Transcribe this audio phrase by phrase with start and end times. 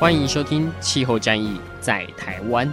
[0.00, 2.66] 欢迎收听《气候战役在台湾》。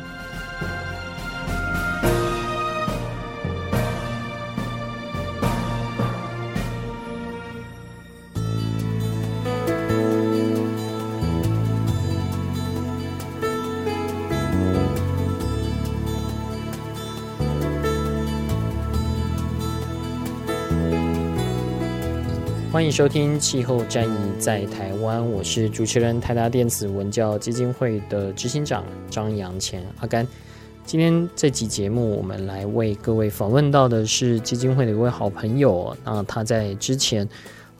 [22.88, 30.26] 欢迎收听《气候战役在台湾》，我是主持人台达电子文教基金会的执行长张扬前阿甘。
[30.86, 35.94] 今天这集节目，我们来为各位访问到的是基金会的一位好朋友。
[36.06, 37.28] 那他在之前，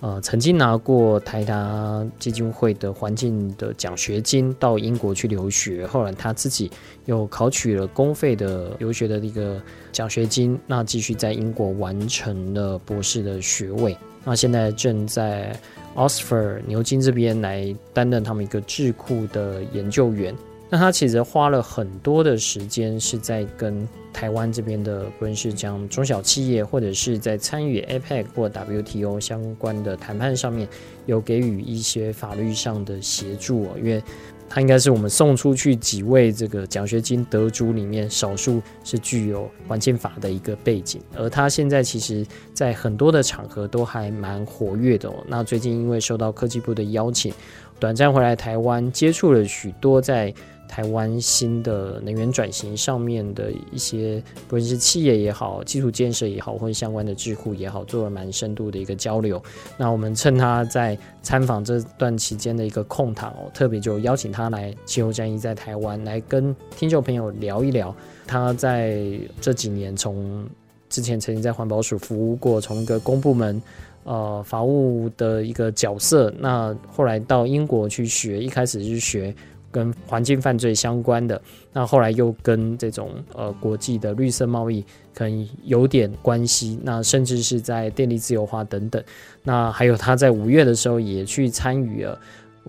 [0.02, 5.88] 呃，曾经拿过台达基金会的环境的奖学金，到英国去留学。
[5.88, 6.70] 后来他自己
[7.06, 9.62] 又考取了公费的留学的一个
[9.94, 13.96] 奖学金，那继续在英国完成了博士的学位。
[14.28, 15.58] 那现在正在
[15.96, 20.36] Oxford 牛津这边来担任他们一个智库的研究员。
[20.70, 30.68] 那他其实花了很多的时间是在跟台湾这边的，不论是讲中小企业，或者是在参与 APEC 或 WTO 相关的谈判上面，
[31.06, 34.04] 有给予一些法律上的协助哦，因为。
[34.50, 45.14] 他应该是我们送出去几位这个奖学金得主里面少数是具有环境法的一个背景，而他现在其实在很多的场合都还蛮活跃的哦。
[45.28, 47.34] 那最近因为受到科技部的邀请，
[47.80, 50.34] 短暂回来台湾，接触了许多在。
[50.68, 59.42] 台湾新的能源转型上面的一些，不论是企业也好，基础建设也好，或者相关的智库也好，做了蛮深度的一个交流。
[59.78, 67.96] 那我们趁他在参访这段期间的一个空档哦，特别就邀请他来气候战役在台湾来跟听众朋友聊一聊，
[68.28, 69.02] 他在
[69.40, 70.48] 这几年从
[70.90, 73.62] 之前曾经在环保署服务过，从一个公部门
[74.04, 79.34] 呃法务的一个角色，那后来到英国去学，一开始是学。
[79.78, 81.40] 跟环境犯罪相关的，
[81.72, 84.84] 那后来又跟这种呃国际的绿色贸易
[85.14, 89.04] 可能有点关系，那甚至是在电力自由化等等，
[89.44, 92.20] 那还有他在五月的时候也去参与了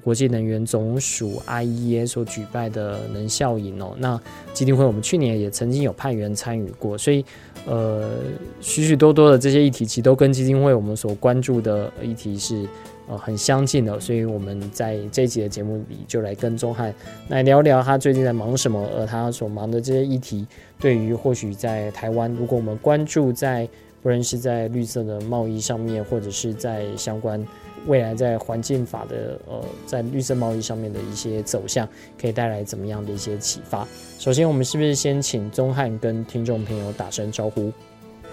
[0.05, 4.21] 国际能源总署 IEA 所举办的能效营哦，那
[4.53, 7.25] 基金会我们去年也曾经有派员参与过，所以
[7.67, 8.19] 呃
[8.61, 12.69] 许许多多的这些议题其实都跟基金会我们所关注的议题是。
[13.09, 16.95] 呃，很相近的，所以我们在这一集的节目里就来跟宗翰
[17.29, 20.47] 来聊聊他最近在忙什么，而他所忙的这些议题，
[20.79, 23.67] 对于或许在台湾，如果我们关注在
[24.03, 27.43] 不论是在绿色的贸易上面，或者是在相关
[27.87, 31.89] 未来在环境法的呃，在绿色贸易上面的一些走向，
[32.21, 33.89] 可以带来怎么样的一些启发？
[34.19, 37.73] 首先，我们是不是先请宗翰跟听众朋友打声招呼？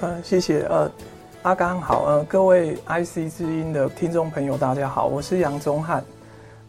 [0.01, 0.63] 嗯，谢谢。
[0.63, 0.91] 呃。
[1.45, 6.03] 阿刚好，呃，各位 IC 之音的听众朋友，大家好，我是杨宗翰，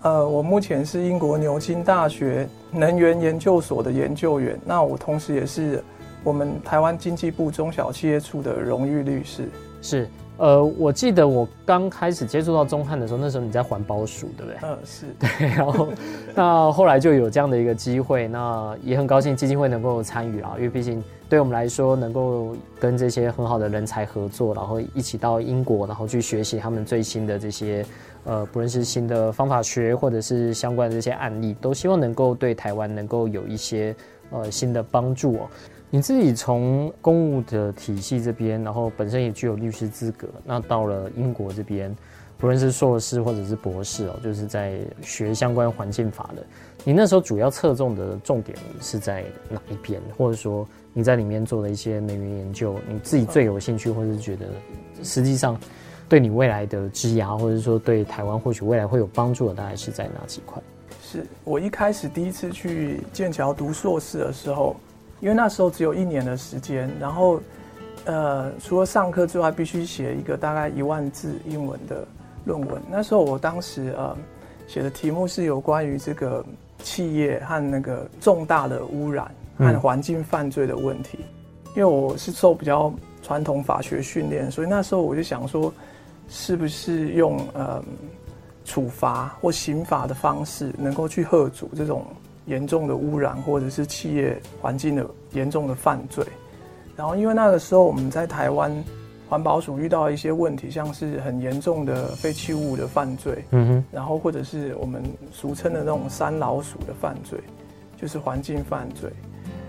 [0.03, 5.83] 呃，我目前是英国牛津大学能源研究所的研究员，那我同时也是
[6.23, 9.49] 我们台湾经济部中小企业处的荣誉律师。
[9.81, 10.07] 是，
[10.37, 14.69] 呃，我记得我刚开始接触到宗翰的时候，那时候你在环保署，对不对？
[14.69, 15.89] 呃，是 对，然后
[16.35, 21.03] 那后来就有这样的一个机会，那也很高兴基金会能够参与啊，因为毕竟。
[21.29, 27.85] 对我们来说，能够跟这些很好的人才合作，然后一起到英国，然后去学习他们最新的这些，
[28.25, 33.93] 呃，不论是新的方法学，或者是相关的这些案例，都希望能够对台湾能够有一些
[34.31, 35.49] 呃新的帮助哦。
[35.91, 41.95] 你自己从公务的体系这边，然后本身也具有律师资格，那到了英国这边，
[42.39, 46.47] 不论是硕士或者是博士哦，就是在学相关环境法的。
[46.87, 50.65] 你那时候主要侧重的重点是在哪一边，或者说？
[50.99, 54.47] 你在里面做的一些能源研究，你自己最有兴趣，或者是觉得
[55.03, 55.61] 实际上
[56.09, 60.63] 对你未来的枝芽，或者说对台湾或许未来会有帮助的，大概是在哪几块？
[61.03, 64.75] 是我一开始第一次去剑桥读硕士的时候，
[65.21, 67.39] 因为那时候只有一年的时间，然后
[68.07, 72.09] 呃，除了上课之外，必须写一个大概一万字英文的
[72.47, 72.81] 论文。
[72.91, 74.17] 那时候我当时呃
[74.67, 76.43] 写的题目是有关于这个
[76.83, 79.31] 企业和那个重大的污染。
[79.59, 81.19] 和环境犯罪的问题，
[81.75, 82.93] 因为我是受比较
[83.23, 85.73] 传统法学训练，所以那时候我就想说，
[86.29, 87.83] 是不是用呃
[88.67, 92.05] 处罚或刑法的方式，能够去遏阻这种
[92.45, 96.23] 严重的污染或者是企业环境的严重的犯罪。
[96.95, 98.71] 然后，因为那个时候我们在台湾
[99.29, 105.03] 环保署遇到一些问题，像是很严重的废弃物的犯罪，嗯哼，然后或者是我们
[105.33, 107.39] 俗称的那种山老鼠的犯罪，
[107.97, 109.11] 就是环境犯罪。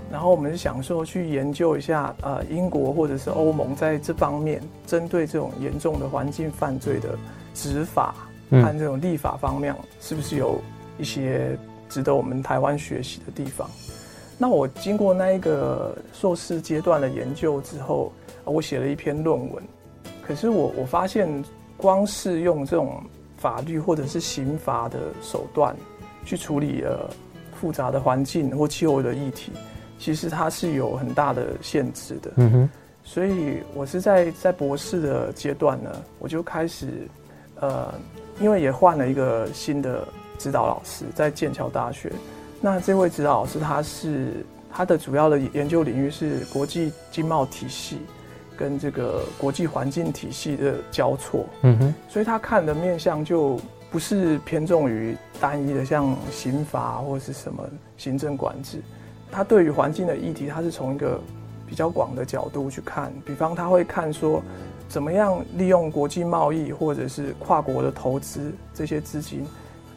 [0.10, 7.10] 然后我们是想说去研究一下，呃，英国或者是欧盟在这方面针对这种严重的环境犯罪的
[7.54, 8.16] 执法
[8.50, 10.62] 和这种立法方面，是不是有
[10.98, 11.58] 一些
[11.90, 13.70] 值得我们台湾学习的地方？
[14.38, 18.14] 那我经过那一个硕士阶段的研究之后，
[18.50, 19.64] 我写了一篇论文。
[20.26, 21.44] 可是我我发现，
[21.78, 23.02] 光是用这种
[23.38, 25.76] 法律或者是刑罚的手段
[26.26, 27.10] 去处理呃
[27.54, 29.52] 复杂的环境或气候的议题，
[29.98, 32.32] 其实它是有很大的限制的。
[32.38, 32.70] 嗯哼。
[33.04, 35.90] 所以我是在在博士的阶段呢，
[36.20, 37.08] 我就开始
[37.56, 37.94] 呃，
[38.42, 40.06] 因为也换了一个新的
[40.38, 42.12] 指导老师，在剑桥大学。
[42.60, 48.00] 那这位指导老师，他是他的主要的研究领域是国际经贸体系
[48.58, 53.60] 跟这个国际环境体系的交错，嗯哼，所以他看的面向就
[53.92, 57.64] 不是偏重于单一的像刑法或是什么
[57.96, 58.82] 行政管制，
[59.32, 61.22] 他对于环境的议题，他是从一个
[61.68, 64.42] 比较广的角度去看，比方他会看说，
[64.90, 69.46] 怎么样利用国际贸易或者是跨国的投资这些资金。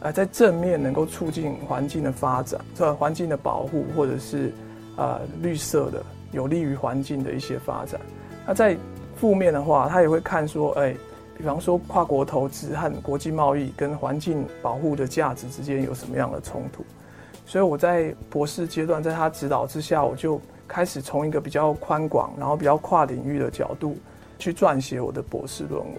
[0.03, 4.51] 呃，在正面能够促进环境的发展，这环境的保护，或者是
[4.95, 8.01] 呃绿色的有利于环境的一些发展。
[8.45, 8.77] 那在
[9.15, 10.95] 负面的话，他也会看说，哎，
[11.37, 16.83] 比方说跨国投资和国际贸易跟环境保护的价值之间有什么样的冲突？
[17.45, 23.97] 所以我在博士阶段，在他指导之下，我就开始从一个比较宽广，然后比较跨领域的角度
[24.39, 25.95] 去撰写我的博士论文。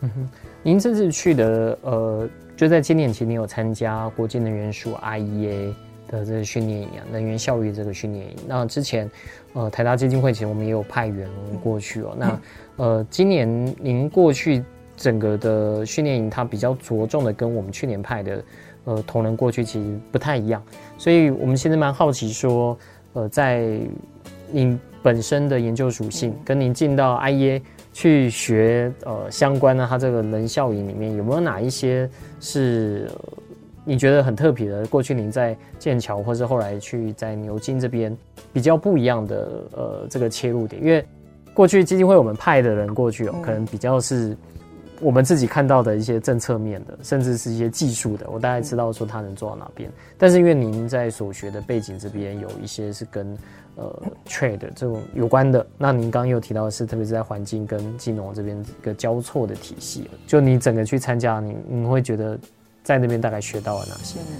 [0.00, 0.28] 嗯哼，
[0.62, 2.28] 您这次去的呃。
[2.56, 5.72] 就在今年，前你有参加国际能源署 IEA
[6.08, 8.36] 的这个训练营，能源效率这个训练营。
[8.46, 9.10] 那之前，
[9.52, 11.28] 呃，台达基金会其实我们也有派员
[11.62, 12.14] 过去哦。
[12.18, 12.40] 那
[12.76, 14.62] 呃，今年您过去
[14.96, 18.44] 整个的训练营，它比较着重的跟我们去年派的
[18.84, 20.62] 呃同仁过去其实不太一样。
[20.96, 22.78] 所以我们现在蛮好奇说，
[23.12, 23.78] 呃，在
[24.50, 27.62] 您本身的研究属性，跟您进到 IEA。
[27.92, 32.08] 去学呃相关的，它这个人效营里面有没有哪一些
[32.38, 33.10] 是
[33.84, 34.86] 你觉得很特别的？
[34.86, 38.16] 过去您在剑桥，或是后来去在牛津这边
[38.52, 40.82] 比较不一样的呃这个切入点？
[40.82, 41.04] 因为
[41.54, 44.36] 过去基金会我们派的人过去哦，可能比较是
[45.00, 49.90] 我们自己看到的一些政策面的，甚至是一些技术的，我大概知道说他能做到哪边。
[50.18, 53.36] 但是因为您在所学的背景这边有一些是跟
[53.76, 62.38] 呃，trade 这种有关的，那您刚刚又提到的是，特别是在环境跟金融这边一个交错的体系，就你整个去参加，你你会觉得
[62.82, 64.18] 在那边大概学到了哪些？
[64.20, 64.36] 嗯，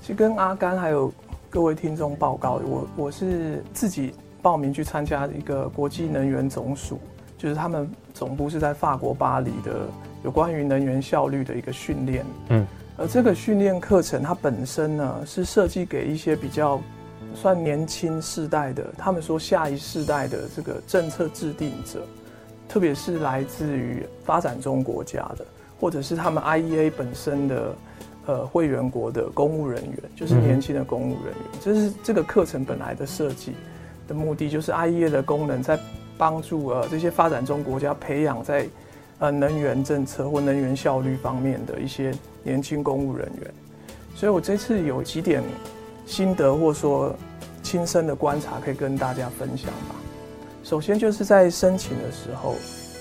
[0.00, 1.12] 其实跟阿甘还有
[1.50, 6.98] 各位听众报告，我我是自己报名去参加一个国际能源总署，
[7.36, 9.88] 就是他们总部是在法国巴黎的，
[10.24, 12.24] 有关于能源效率的一个训练。
[12.48, 12.66] 嗯，
[12.96, 16.80] 而这个训练课程它本身呢，是设计给一些比较。
[17.34, 22.06] 算年轻世代的，他们说下一世代的这个政策制定者，
[22.68, 25.46] 特别是来自于发展中国家的，
[25.82, 27.74] 或者是他们 IEA 本身的
[28.26, 31.60] 呃会员国的公务人员，就是年轻的公务人员。
[31.60, 33.52] 这是这个课程本来的设计
[34.06, 35.76] 的目的，就是 IEA 的功能在
[36.16, 38.68] 帮助呃这些发展中国家培养在
[39.18, 43.52] 呃能源政策或能源效率方面的一些年轻公务人员。
[44.14, 45.42] 所以我这次有几点。
[46.04, 47.14] 心得或说
[47.62, 49.94] 亲身的观察，可以跟大家分享吧。
[50.64, 52.56] 首先就是在申请的时候，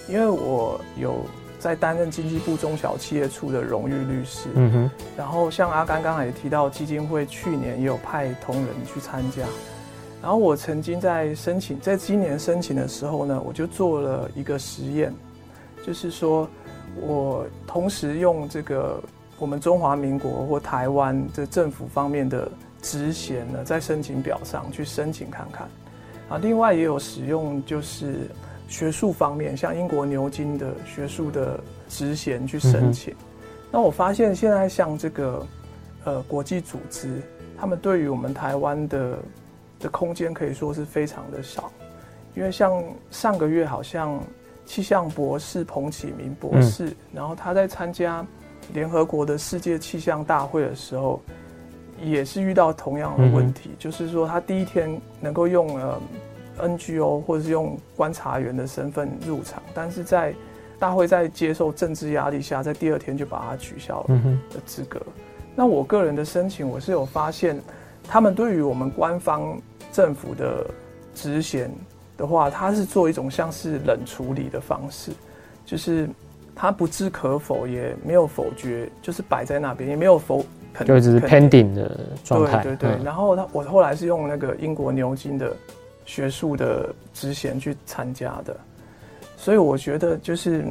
[0.07, 1.15] 因为我有
[1.61, 4.91] 在担任经济部中小企业处的荣誉律师，嗯哼。
[5.15, 9.43] 然后像阿甘刚才也提到，基金会去年也有派同仁去参加。
[10.21, 15.13] 然后我曾经在申请，在今年申请的时候呢，我就做了一个实验，
[15.85, 16.47] 就是说
[16.99, 18.99] 我同时用这个
[19.37, 22.51] 我们中华民国或台湾的政府方面的。
[22.83, 25.69] 职衔呢，在申请表上去申请看看，
[26.29, 28.27] 啊，另外也有使用就是
[28.71, 31.59] 学术方面，像英国牛津的学术的
[31.89, 33.13] 职衔去申请。
[33.69, 35.45] 那我发现现在像这个
[36.05, 37.21] 呃国际组织，
[37.59, 39.17] 他们对于我们台湾的
[39.81, 41.69] 的空间可以说是非常的少，
[42.33, 44.17] 因为像上个月好像
[44.65, 48.25] 气象博士彭启明博士，然后他在参加
[48.73, 51.21] 联合国的世界气象大会的时候。
[52.03, 56.01] 也是遇到同样的问题，嗯、就是说他第一天能够用呃
[56.59, 60.33] NGO 或者是用观察员的身份入场，但是在
[60.79, 64.07] 大会在接受政治压力下，在第二天就把它取消了
[64.49, 64.99] 的资格。
[65.05, 65.13] 嗯、
[65.55, 67.59] 那我个人的申请，我是有发现，
[68.03, 69.59] 他们对于我们官方
[69.91, 70.65] 政府的
[71.13, 71.71] 职衔
[72.17, 75.11] 的话，他是做一种像是冷处理的方式，
[75.65, 76.09] 就是
[76.55, 80.43] 他不置可否，也没有否决，就是摆在那边，也没有否。
[80.85, 82.63] 就只是 pending 的状态。
[82.63, 82.89] 对对对。
[82.91, 85.53] 嗯、然后他，我后来是用那个英国牛津的
[86.11, 88.53] 学术的职衔去参加的，
[89.37, 90.65] 所以我觉得就是，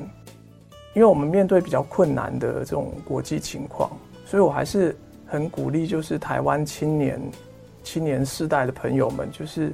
[0.93, 3.91] 因为我们面对比较困难的这种国际情况，
[4.27, 4.95] 所以我还是
[5.27, 7.19] 很鼓励，就是台湾青年、
[7.83, 9.73] 青年世代的朋友们，就是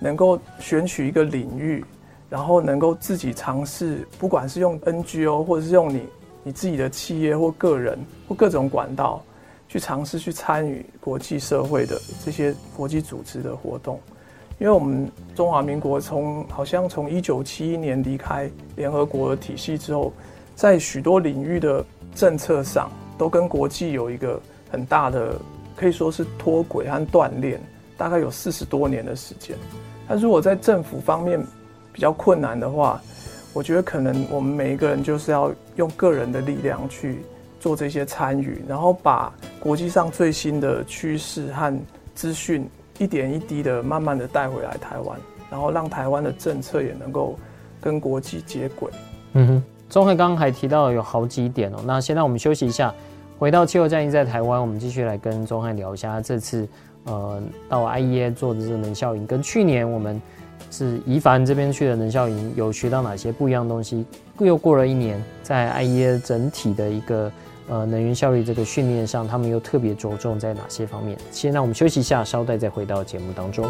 [0.00, 1.84] 能够选取一个领域，
[2.28, 6.02] 然后能够自己尝试，不管是用 NGO 或者是用你
[6.42, 9.22] 你自己的企业或个人或各种管道。
[9.66, 13.98] 去尝试去参与国际社会的这些国际组织的活动，
[14.64, 20.10] 因为我们中华民国从好像从一九七一年离开联合国的体系之后，
[20.54, 24.40] 在许多领域的政策上都跟国际有一个
[24.70, 25.38] 很大的
[25.76, 27.60] 可以说是脱轨和锻炼，
[27.98, 29.54] 大概有四十多年的时间。
[30.08, 31.38] 但如果在政府方面
[31.92, 32.98] 比较困难的话，
[33.52, 37.18] 我觉得可能我们每一个人就是要用个人的力量去。
[37.60, 41.74] 做这些参与，然后把国际上最新的趋势和
[42.14, 42.68] 资讯
[42.98, 45.18] 一点一滴的慢慢的带回来台湾，
[45.50, 47.36] 然后让台湾的政策也能够
[47.80, 48.90] 跟国际接轨。
[49.32, 51.78] 嗯哼，钟汉刚刚还提到有好几点哦。
[51.84, 52.94] 那现在我们休息一下，
[53.38, 56.68] 回到气候战役在台湾，我们继续来跟钟汉聊一下这次
[57.04, 60.22] 呃到 IEA 做的这个能效营，跟去年我们
[60.70, 64.06] 是宜兰这边去的能效营有学到哪些不一样的东西？
[64.38, 67.30] 又过了一年，在 IEA 整体的一个。
[67.66, 71.16] 呃，能源效率这个训练上，他们又特别着重在哪些方面？
[71.30, 73.66] 先让我们休息一下，稍待再回到节目当中。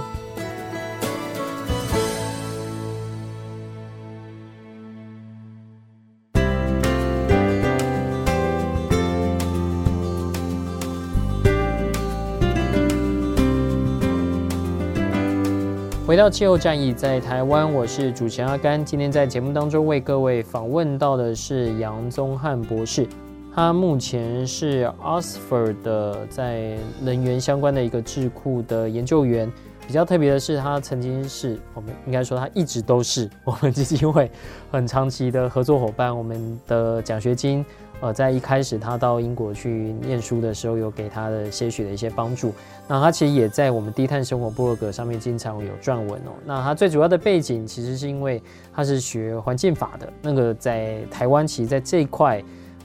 [16.06, 18.84] 回到气候战役在台湾，我是主持人阿甘。
[18.84, 23.08] 今天在节目当中为各位访问到的是杨宗翰博士。
[23.54, 29.50] 他目前是 Oxford 的在能源相关的一个智库的研究员。
[29.87, 34.30] 比较特别的是，他曾经是我们应该说他一直都是我们基金会
[34.73, 36.16] 很长期的合作伙伴。
[36.16, 37.64] 我们的奖学金，
[38.00, 42.52] 呃，在一开始他到英国去念书的时候，有给他的些许的一些帮助。
[42.88, 46.32] 那他其实也在我们低碳生活部落格上面经常有撰文哦。
[46.46, 48.42] 那他最主要的背景，其实是因为
[48.73, 52.42] 他是学环境法的，那个在台湾，其实在这一块。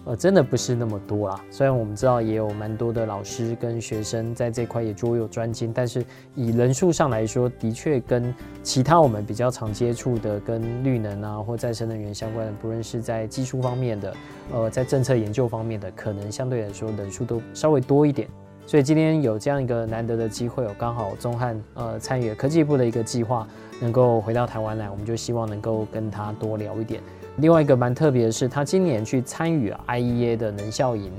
[0.10, 1.40] 呃，真的不是那么多啦。
[1.52, 14.14] 虽然我们知道也有蛮多的老师跟学生在这块也卓有专精，但是以人数上来说，的确跟其他我们比较常接触的跟绿能啊或再生能源相关的，不论是在技术方面的，
[14.52, 18.28] 呃，在政策研究方面的，可能相对来说人数都稍微多一点。
[18.66, 23.48] 所以今天有这样一个难得的机会，有刚好宗翰呃参与科技部的一个计划，
[23.80, 27.00] 能够回到台湾来，我们就希望能够跟他多聊一点。
[27.38, 31.12] 另外一个蛮特别的是，他今年去参与 IEA 的能效营。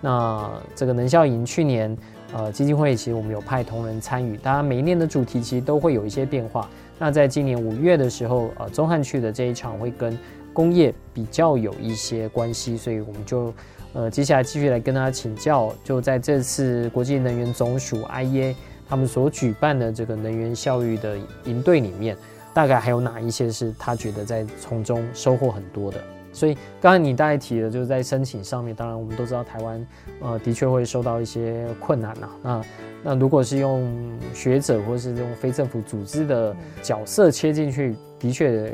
[0.00, 1.96] 那这个能效营去年，
[2.32, 4.36] 呃，基金会其实我们有派同仁参与。
[4.36, 6.68] 当然，每一年的主题其实都会有一些变化。
[6.98, 10.16] 那在今年五月的时候，呃，中汉去的这一场会跟
[10.52, 13.52] 工业比较有一些关系，所以我们就
[13.92, 15.74] 呃接下来继续来跟他请教。
[15.82, 18.54] 就在这次国际能源总署 IEA
[18.88, 22.16] 他们所举办的这个能源效率的营队里面。
[22.56, 26.02] 大概还有哪一些是他觉得在从中收获很多的？
[26.32, 29.86] 所以刚才你大概提的就是在申请上面，当然我们都知道台湾
[30.22, 32.28] 呃的确会受到一些困难呐。
[32.42, 32.64] 那
[33.02, 38.72] 那如果是用学者或是用非政府组织的角色切进去，的确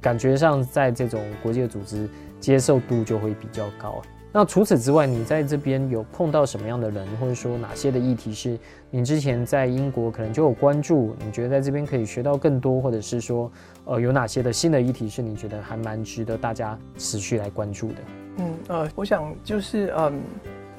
[0.00, 2.08] 感觉上在这种国际的组织
[2.40, 4.00] 接受度就会比较高。
[4.38, 8.56] 那除此之外，你在这边有碰到什么样的人，或者说哪些的议题是
[8.88, 11.16] 你之前在英国可能就有关注？
[11.24, 13.50] 你觉得在这边可以学到更多，或者是说，
[13.84, 17.94] 呃，有哪些的新的议题是你觉得还蛮值得大家持续来关注的？
[18.36, 20.20] 嗯，呃，我想就是，嗯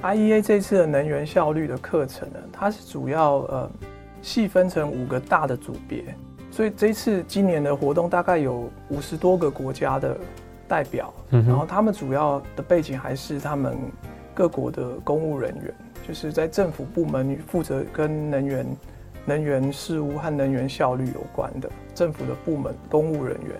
[0.04, 3.70] ，IEA 这次的能源效率的课程呢，它是主要呃
[4.22, 6.02] 细分成五个大的组别，
[6.50, 10.16] 所以这次今年的活动大概有五十多个国家的。
[10.70, 13.76] 代表，然后他们主要的背景还是他们
[14.32, 15.74] 各国的公务人员，
[16.06, 18.64] 就是在政府部门负责跟能源、
[19.26, 23.50] 能源事务和能源效率有关的政府的部门公务人员，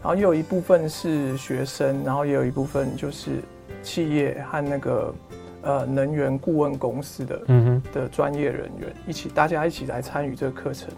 [0.00, 3.42] 然后也有一部分是学生，然后也有一部分就是
[3.82, 5.14] 企业和那个
[5.60, 10.88] 呃能源顾问公司的嗯的专业人员一起，大家一起来参与这个课程。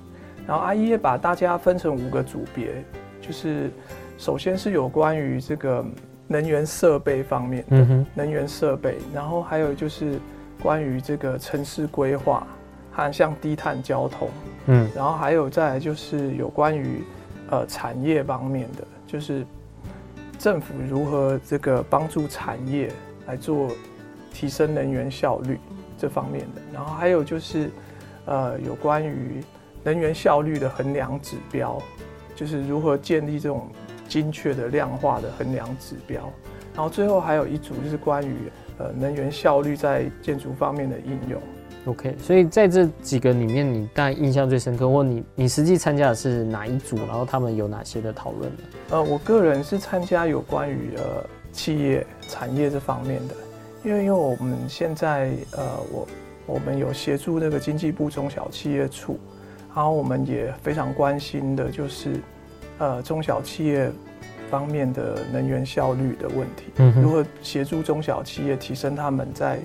[0.47, 2.85] 然后阿姨也把大家分成五个组别，
[3.21, 3.69] 就是。
[4.19, 5.85] 首先是有关于这个
[6.27, 10.19] 能源设备方面的能源设备，然后还有就是
[10.63, 12.47] 关于这个城市规划，
[12.91, 14.29] 和像低碳交通，
[14.67, 17.05] 嗯，然后还有再来就是有关于
[17.51, 19.47] 呃产业方面的，就是
[20.39, 22.91] 政府如何这个帮助产业
[23.27, 23.71] 来做
[24.33, 25.61] 提升能源效率
[25.99, 27.71] 这方面的，然后还有就是
[28.25, 29.45] 呃有关于
[29.85, 31.81] 能源效率的衡量指标，
[32.35, 33.69] 就是如何建立这种。
[34.09, 36.33] 精确的量化的衡量指标，
[36.75, 38.35] 然后最后还有一组就是关于
[38.79, 41.41] 呃能源效率在建筑方面的应用。
[41.87, 46.97] OK，所以在这几个里面，你大概印象最深刻，或你你实际参加的是哪一组？
[46.97, 48.59] 然后他们有哪些的讨论呢？
[48.91, 53.35] 呃，我个人是参加有关于呃企业产业这方面的，
[53.85, 56.09] 因为因为我们现在呃我
[56.47, 59.19] 我们有协助那个经济部中小企业处，
[59.75, 62.21] 然后我们也非常关心的就是。
[62.79, 63.91] 呃，中小企业
[64.51, 69.59] 方面的能源效率的问题，嗯、如何协助中小企业提升他们在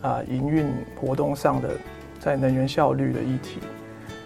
[0.00, 0.66] 啊营运
[1.00, 1.70] 活动上的
[2.18, 3.60] 在能源效率的议题？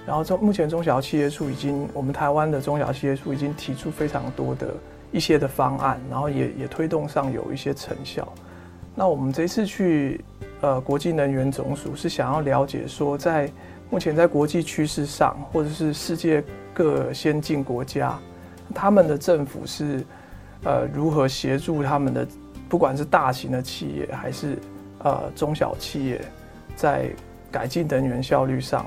[0.06, 4.74] 然后中目前中小企业处已经，我们台湾的中小企业处已经提出非常多的
[5.12, 8.26] 一些的方案，然后也也推动上有一些成效。
[8.94, 10.24] 那我们这次去
[10.62, 13.50] 呃国际能源总署是想要了解说，在
[13.90, 16.42] 目前在国际趋势上，或者是世界。
[16.76, 18.18] 各先进国家，
[18.74, 20.04] 他们的政府是
[20.62, 22.28] 呃如何协助他们的，
[22.68, 24.58] 不管是大型的企业还是
[24.98, 26.20] 呃中小企业，
[26.74, 27.08] 在
[27.50, 28.86] 改进能源效率上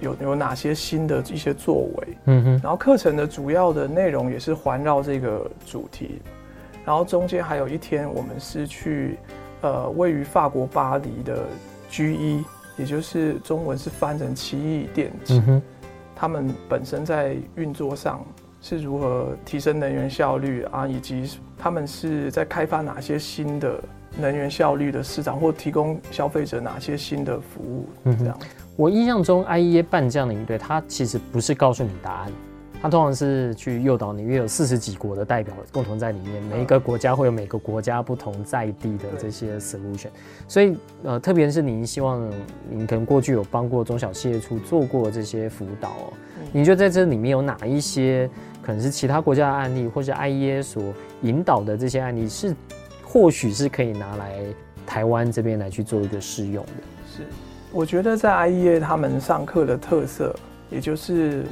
[0.00, 2.18] 有有哪些新的一些作为？
[2.24, 2.60] 嗯哼。
[2.60, 6.20] 然后课程的主要的内容也是环绕这个主题，
[6.84, 9.16] 然后中间还有一天我们是去
[9.60, 11.44] 呃位于法国巴黎的
[11.88, 12.42] GE，
[12.76, 15.40] 也就是中文是翻成奇异电子。
[15.46, 15.62] 嗯
[16.16, 18.24] 他们本身在运作上
[18.62, 23.78] 是如何提升能源效率啊，以及他们是在开发哪些新的
[24.18, 27.86] 能源效率的市场，或提供消费者哪些新的服务？
[28.04, 28.38] 嗯，这样。
[28.74, 32.32] 我印象中，IEA 办这样的营队，它其实不是告诉你答案。
[32.82, 40.08] 他通常是去诱导你，因为有四十几国的代表共同在里面，每一个国家会有每个国家不同在地的这些 solution，
[40.46, 42.30] 所以呃，特别是您希望
[42.70, 46.12] 您可能过去有帮过中小企业处做过这些辅导，
[46.52, 48.30] 你觉得在这里面有哪一些
[48.62, 52.54] 可能是其他国家的案例，或是 IEA 所引导的这些案例，是
[53.02, 54.38] 或许是可以拿来
[54.86, 56.72] 台湾这边来去做一个试用的？
[57.16, 57.22] 是，
[57.72, 60.32] 我觉得在 IEA 他们上课的特色。
[60.68, 61.44] 也就是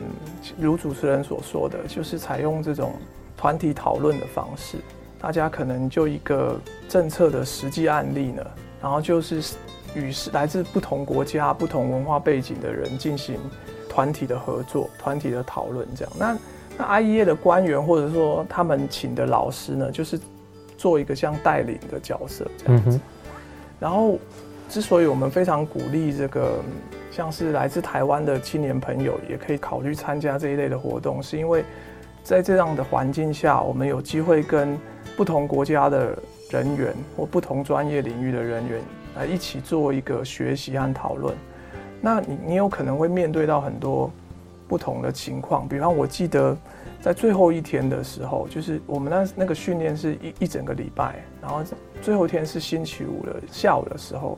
[0.59, 2.95] 如主持人所说的，就是采用这种
[3.37, 4.79] 团体讨论的方式，
[5.21, 8.45] 大家可能就一个政策的实际案例呢，
[8.83, 9.41] 然后就是
[9.95, 13.39] 与来自不同国家、不同文化背景的人进行
[13.89, 16.13] 团体的合作、团体的讨论，这样。
[16.19, 16.39] 那
[16.77, 20.19] 那 IEA 的官员或者说他们请的老师呢，就是
[20.77, 23.01] 做一个像带领的角色这样子。
[23.79, 24.19] 然后，
[24.69, 26.59] 之所以我们非常鼓励这个。
[27.15, 31.65] 像是来自台湾的青年朋友也可以考虑参加这一类的活动，是因为
[32.25, 34.77] 在这样的环境下，我们有机会跟
[35.17, 36.19] 不同国家的
[36.51, 38.83] 人员或不同专业领域的人员
[39.15, 41.33] 来一起做一个学习和讨论。
[42.01, 44.11] 那你你有可能会面对到很多
[44.67, 46.57] 不同的情况，比方我记得
[47.01, 51.63] 在最后一天的时候，就是我们那那个训练是一一整个礼拜，然后
[52.03, 54.37] 最后一天是星期五的下午的时候，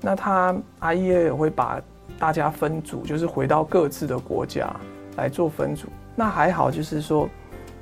[0.00, 1.78] 那他 IEA 也会把
[2.18, 4.74] 大家分组，就是回到各自的国家
[5.16, 5.88] 来做分组。
[6.14, 7.28] 那还好，就是说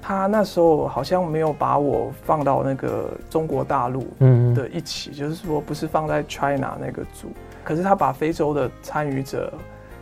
[0.02, 4.06] 他那时候好像没有把我放到那个中国大陆
[4.54, 7.28] 的一起，就是说不是放在 China 那个组。
[7.62, 9.52] 可是他把非洲的参与者，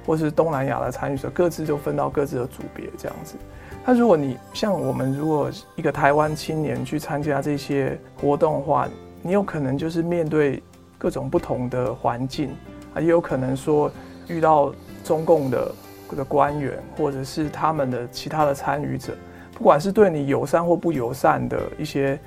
[0.07, 3.37] 或是东南亚的参与者，各自就分到各自的组别这样子。
[3.85, 8.88] 那如果你像我们，如果一个台湾青年去参加这些活动的话，
[9.21, 10.62] 你有可能就是面对
[10.97, 12.49] 各种不同的环境
[12.95, 13.90] 啊，也有可能说。
[14.29, 15.73] 遇到中共的
[16.17, 19.15] 的官员，或者是他们的其他的参与者，
[19.55, 22.19] 不管是对你友善或不友善的一些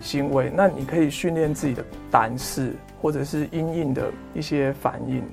[0.00, 5.24] 行为，那你可以训练自己的胆识，或者是因应的一些反应。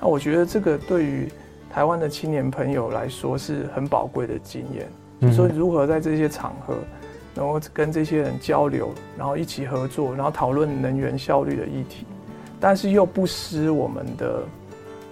[0.00, 1.28] 那我觉得这个对于
[1.70, 4.88] 台湾的青年朋友来说是很宝贵的经验，
[5.20, 6.74] 就是说如何在这些场合，
[7.34, 12.06] 能够跟这些人交流，然后一起合作，然后讨论能源效率的议题，
[12.58, 14.42] 但是又不失我们的。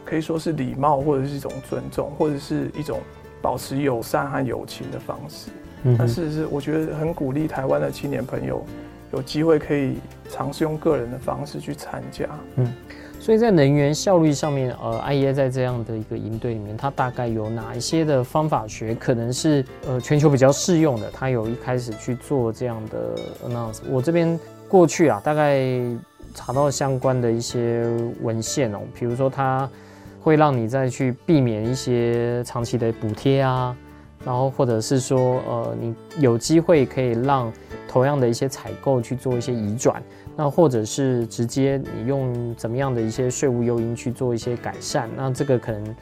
[0.07, 3.01] 可以说是礼貌，或者是一种尊重，或者是一种
[3.43, 5.51] 保持友善和友情的方式。
[5.83, 8.65] 嗯，但是是我觉得很鼓励台湾的青年朋友
[9.13, 9.97] 有机会可以
[10.31, 12.27] 尝试用个人的方式去参加。
[12.55, 12.73] 嗯，
[13.21, 21.11] 所以在能源效率上面，呃，IEA 在这样的一个营队里面，它大概有哪一些的方法学可能是呃全球比较适用的？
[21.13, 23.17] 它有一开始去做这样的
[23.49, 23.81] announce。
[23.91, 24.39] 我这边
[24.69, 25.61] 过去啊，大概
[26.35, 27.87] 查到相关的一些
[28.23, 29.69] 文献哦，比如说它
[30.27, 33.77] 会让你再去避免一些长期的补贴啊。
[34.25, 37.53] 然后，或者是说，呃，你有机会可以让
[37.87, 40.03] 同样的一些采购去做一些移转，
[40.35, 45.95] 那或者是直接你用怎么样的一些税务诱因去做一些改善，那这个可能，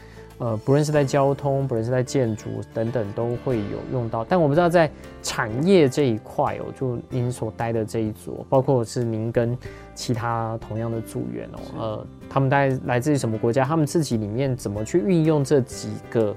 [0.44, 4.22] 呃，不论是在交通，不论是在建筑等等，都会有用到。
[4.26, 4.90] 但我不知道在
[5.22, 9.56] 产业这一块哦，就您所待的这一组，包括是您跟
[9.94, 13.64] 其他同样的组员哦，呃，他们大概来自于什么国家？
[13.64, 16.36] 他们自己里面怎么去运用这几个？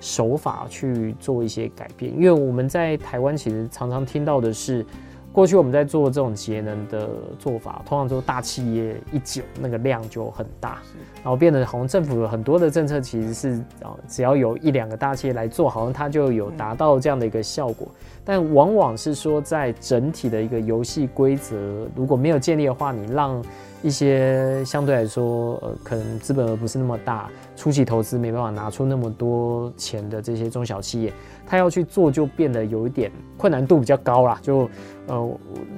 [0.00, 4.86] 手法去做一些改变，因为我们在台湾其实常常听到的是，
[5.32, 10.78] 过去我们在做这种节能的做法，通常都大企业一久那个量就很大，
[11.22, 13.50] 然后变得好像政府有很多的政策其实是
[13.82, 17.86] 啊，只要有一两个大企业来做，好像它就有达到这样的一个效果，
[18.24, 23.42] 但往往是说在整体的一个游戏规则如果没有建立的话，你让。
[23.82, 31.12] 一些相对来说，呃，可能资本额不是那么大，初期投资没办法拿出那么多钱的这些中小企业，
[31.46, 34.38] 他要去做就变得有一点困难度比较高啦。
[34.42, 34.68] 就，
[35.06, 35.22] 呃，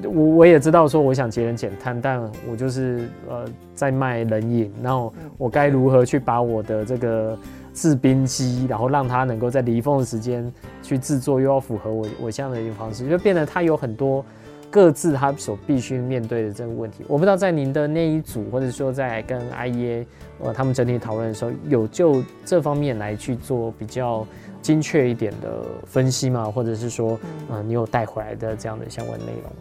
[0.04, 7.38] 我我也知道说我想节能减碳，但我就是呃在卖冷饮，然后我该如何去把我的这个
[7.74, 10.50] 制冰机，然后让它能够在离峰的时间
[10.82, 14.24] 去制作，又要符合我我这样的一个方式，就变得它有很多。
[14.70, 20.06] 各自他所必须面对的这个问题，我不知道在您的那一组，或者说在跟 IEA
[20.38, 24.24] 呃他们整体讨论的时候，有就这方面来去做比较
[24.62, 26.44] 精确一点的分析吗？
[26.44, 29.52] 或者是说，呃，你有带回来的这样的相关内容？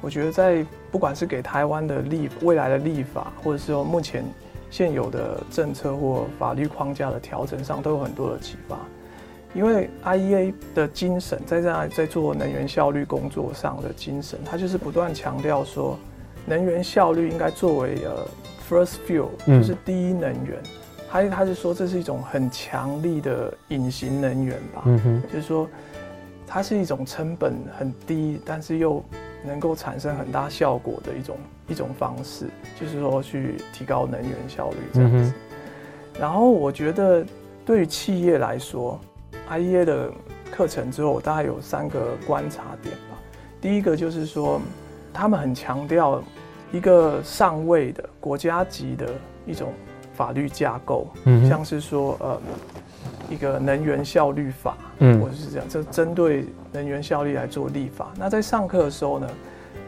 [0.00, 4.22] 我觉得在不管是给台湾的立未来的立法，或者是说目前
[4.70, 8.78] 现有的政策或法律框架的调整上，都有很多的启发。
[9.54, 15.98] 因为 IEA 的精神，在在在做能源效率工作上的精神，它就是不断强调说，
[16.46, 18.28] 能源效率应该作为呃
[18.68, 20.58] first fuel，就是第一能源。
[21.10, 25.66] 他他是说这是一种很强力的隐形能源吧，嗯就是说
[26.46, 29.02] 它是一种成本很低，但是又
[29.42, 31.36] 能够产生很大效果的一种
[31.68, 32.44] 一种方式，
[32.78, 35.32] 就是说去提高能源效率这样子。
[36.20, 37.24] 然后我觉得
[37.64, 39.00] 对于企业来说
[39.48, 40.10] ，IEA 的
[40.50, 43.18] 课程之后，我大概有三个观察点吧。
[43.60, 44.60] 第一个就是说，
[45.12, 46.22] 他们很强调
[46.72, 49.08] 一个上位的国家级的
[49.46, 49.72] 一种
[50.14, 52.40] 法律架构，嗯，像是说呃
[53.28, 58.12] 一个能源效率法，嗯，或者是这样，这针对能源效率来做立法。
[58.16, 59.28] 那在上课的时候呢，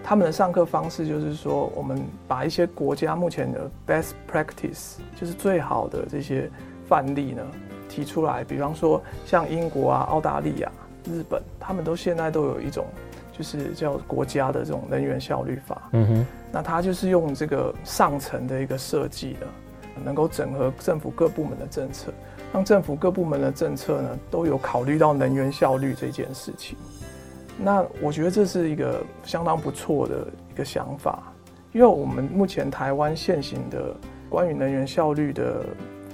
[0.02, 6.50] 他们的上课方式就是说，我们把一些国家目前的 best practice，就是最好的这些
[6.88, 7.42] 范例呢。
[7.90, 10.70] 提出来，比方说像英国啊、澳大利亚、
[11.04, 12.86] 日本，他们都现在都有一种，
[13.36, 15.82] 就是叫国家的这种能源效率法。
[15.92, 19.46] 嗯哼，那它就是用这个上层的一个设计的，
[20.04, 22.12] 能够整合政府各部门的政策，
[22.52, 26.78] 让政府各部门的政策呢都有考虑到能源效率这件事情。
[27.58, 31.24] 那我觉得这是一个相当不错的一个想法，
[31.72, 33.96] 因为我们目前台湾现行的
[34.28, 35.64] 关于能源效率的。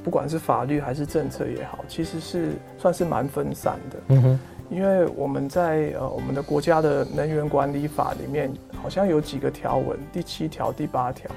[0.06, 3.98] 不管是法律还是政策也好，其实是算是蛮分散的。
[4.10, 4.40] 嗯哼，
[4.70, 8.48] 因为我们在呃我们的国家的能源管理法里面，
[8.80, 11.28] 好像有几个条文，第七条、第八条，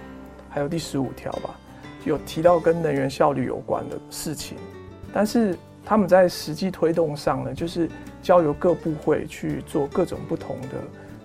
[0.52, 1.50] 还有第十五条吧，
[2.06, 4.56] 有提到跟能源效率有关的事情。
[5.12, 7.90] 但是他们在实际推动上呢，就是
[8.22, 10.68] 交由各部会去做各种不同的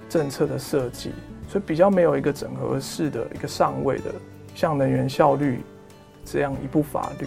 [0.09, 1.11] 政策的设计，
[1.46, 4.04] 所以比较没有一个整合式的一个上位的，
[4.54, 5.61] 像能源效率。
[6.24, 7.26] 这样一部法律，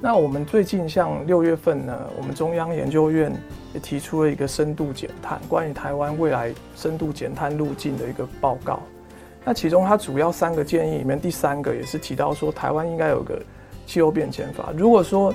[0.00, 3.32] 那我们最近像六月份呢，我们中央研究院
[3.72, 8.80] 也提出了一个深度减碳，关于台湾未来深度减碳路径的一个报告。
[9.44, 13.40] 那其中它主要三个建议里面，第三个也是提到说，台湾应该有个
[13.86, 14.72] 气候变迁法。
[14.76, 15.32] 如果说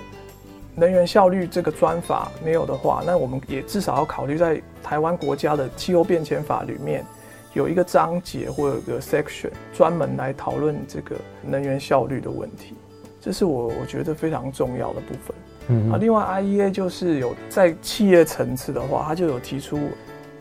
[0.76, 7.06] 能源效率这个专法没有的话，那我们也至少要考虑在台湾国家的气候变迁法里面。
[7.56, 12.76] 有一个章节或有一个 section 专门来讨论这个能源效率的问题，
[13.22, 15.36] 这是我我觉得非常重要的部分。
[15.70, 19.80] 嗯，啊，另外 IEA 就是有在企业层次的话，它就有提出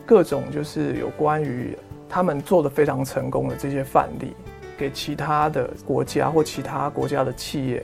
[0.05, 1.77] 各种就是有关于
[2.09, 4.33] 他们做的非常成功的这些范例，
[4.77, 7.81] 给其他的国家或其他国家的企业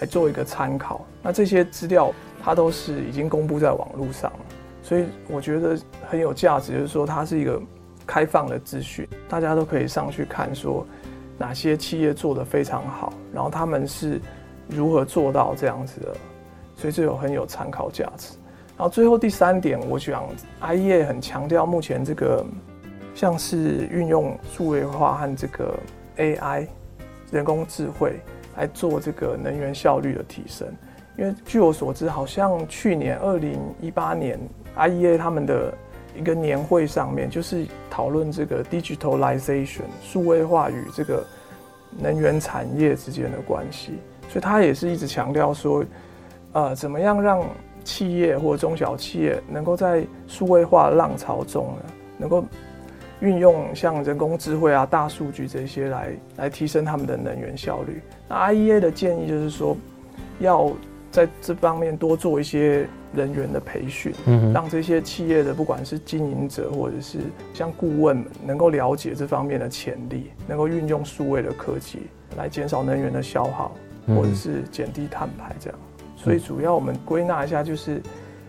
[0.00, 1.06] 来做一个参考。
[1.22, 4.40] 那这些资料它都是已经公布在网络上了，
[4.82, 5.78] 所以我觉得
[6.10, 7.62] 很有价值，就是说它是一个。
[8.06, 10.86] 开放的资讯，大家都可以上去看，说
[11.36, 14.20] 哪些企业做得非常好，然后他们是
[14.68, 16.16] 如何做到这样子的，
[16.76, 18.36] 所以这有很有参考价值。
[18.76, 20.24] 然后最后第三点，我想
[20.60, 22.44] IEA 很强调目前这个
[23.14, 25.74] 像是运用数位化和这个
[26.18, 26.66] AI
[27.30, 28.20] 人工智慧
[28.56, 30.68] 来做这个能源效率的提升。
[31.16, 34.38] 因为据我所知，好像去年二零一八年
[34.76, 35.72] IEA 他们的
[36.18, 41.24] 一个年会上面，就是讨论这个 digitalization 数位化与这个
[41.98, 43.92] 能源产业之间的关系，
[44.28, 45.84] 所以他也是一直强调说，
[46.52, 47.44] 呃，怎么样让
[47.84, 52.44] 企业或中小企业能够在数位化浪潮中呢，能够
[53.20, 58.02] 运用像人工智慧啊、大数据这些来来提升他们的能源效率。
[58.28, 59.76] 那 IEA 的建议就是说，
[60.40, 60.70] 要
[61.10, 67.18] 在这方面多做一些人员的培训，嗯，让这些企业的不管是经营者或者是
[67.54, 72.00] 像顾问们，能够了解这方面的潜力，能够运用数位的科技
[72.36, 73.72] 来减少能源的消耗，
[74.08, 75.78] 或者是减低碳排这样。
[76.16, 78.02] 所以主要我们归纳一下，就是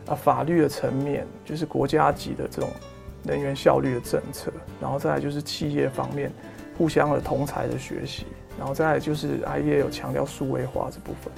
[0.08, 2.70] 啊法律的层面，就是国家级的这种
[3.24, 6.32] 能源效率的政策，然后再来就是企业方面
[6.78, 8.26] 互相的同才的学习，
[8.58, 11.32] 然后再来就是 IEA 有强调数位化这部分。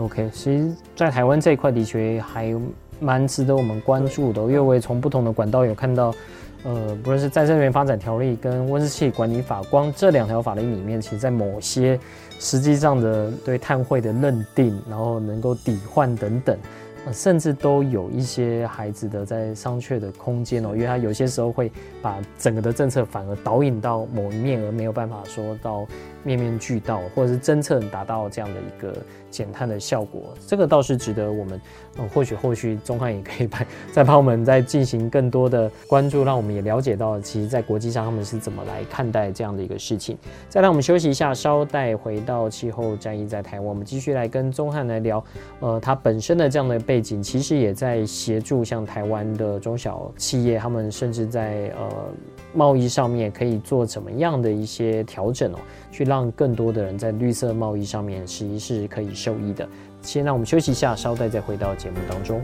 [0.00, 2.54] OK，其实，在台湾这一块的确还
[2.98, 6.14] 蛮值得我们关注的，因为我也从不同的管道有看到，
[6.64, 12.00] 呃，不论是再生能源发展条例跟温室气体管理法，光这两条法令里面，其实在某些
[12.38, 16.56] 实际上的对碳汇的认定，然后能够抵换等等。
[17.12, 25.86] 甚至都有一些孩子的在商榷的空间哦，因为他有些时候会把整个的政策反而导引到某一面，而没有办法说到
[26.22, 28.94] 面面俱到，或者是真正达到这样的一个
[29.30, 30.34] 减碳的效果。
[30.46, 31.60] 这个倒是值得我们，
[31.98, 40.18] 嗯，或许后续中汉也可以把 再帮我们再进行更多的关注，让我们也了解到，其实在国际上他们是怎么来看待这样的一个事情。
[40.50, 45.24] 再让我们休息一下，稍待回到气候战役在台湾，我们继续来跟中汉来聊，
[45.60, 46.78] 呃，他本身的这样的。
[46.90, 51.88] 背景其实也在协助像台湾的中小企业，他们甚至在呃
[52.52, 55.58] 贸易上面可以做怎么样的一些调整哦，
[55.92, 59.68] 去让更多的人在绿色贸易上面实际是可以受益的。
[60.02, 62.42] 先让我们休息一下，稍待再回到节目当中。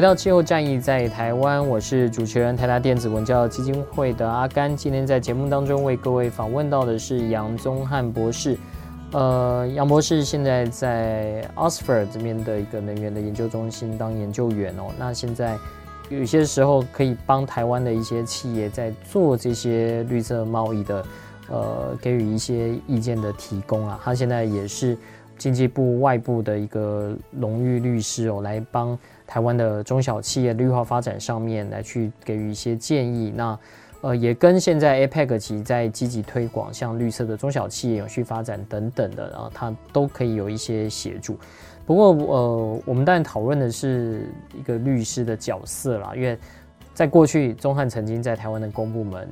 [0.00, 4.74] 回到气候战役在台湾，我是主持人台达电子文教基金会的阿甘。
[4.74, 8.56] 今天在节目当中为各位访问到的是杨宗翰博士。
[9.12, 14.84] 呃，杨博士现在在 Oxford 这边的一个能源的研究中心当研究员哦。
[14.98, 15.58] 那现在
[16.08, 21.04] 有些时候可以帮台湾的一些企业在做这些绿色贸易的，
[21.50, 24.00] 呃，给予一些意见的提供啊。
[24.02, 24.96] 他现在也是
[25.40, 28.96] 经济部外部的一个荣誉律师哦，来帮。
[29.26, 33.56] 台湾的中小企业绿化发展上面来去给予一些建议，那
[34.00, 41.38] 呃也跟现在 APEC 其实在积极推广像绿色的中小企业永续发展等等的，然后它都可以有一些协助。
[41.86, 46.36] 不过呃，我们当然讨论的是一个律师的角色啦，因为
[46.92, 49.28] 在过去宗翰曾经在台湾的公部门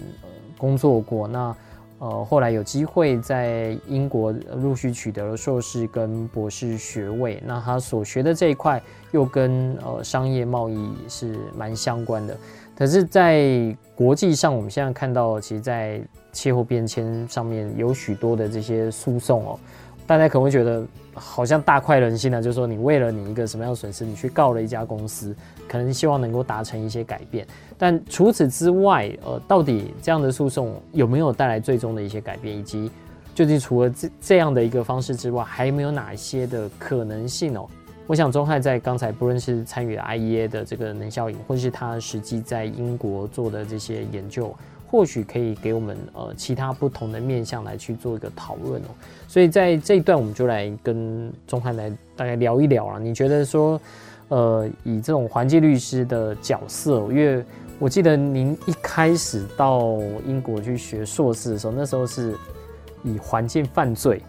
[0.57, 1.53] 工作过，那。
[1.99, 8.81] 呃，后来有机会在英国陆续取得了硕士跟博士学位，那他所学的这一块
[9.11, 12.37] 又跟呃商业贸易是蛮相关的。
[12.77, 19.59] 可是，在国际上，我们现在看到，其实，在气候变迁上面有许多的这些诉讼哦，
[20.07, 25.35] 大家可能会觉得好像大快人心啊，就是说你为了你一个什么样的损失，你去告了一家公司，
[25.69, 27.47] 可能希望能够达成一些改变。
[27.77, 32.91] 但除此之外，呃，到底这样的诉讼有没有带来最终的一些改变，以及
[33.35, 37.69] 究竟除了这这样的一个方式之外，还有没有哪些的可能性哦？
[38.09, 48.89] 我想钟汉在刚才不论是参与 IEA 的这个能效应，或是他实际在英国做的这些研究，或许可以给我们呃其他不同的面向来去做一个讨论哦。
[49.29, 52.99] 所以在这一段，我们就来跟钟汉来大概聊一聊啊。
[52.99, 53.79] 你觉得说，
[54.29, 57.45] 呃，以这种环境律师的角色，因为
[57.79, 62.35] 我记得您一开始到英国去学硕士的时候，那时候是
[63.03, 64.23] 以环境犯罪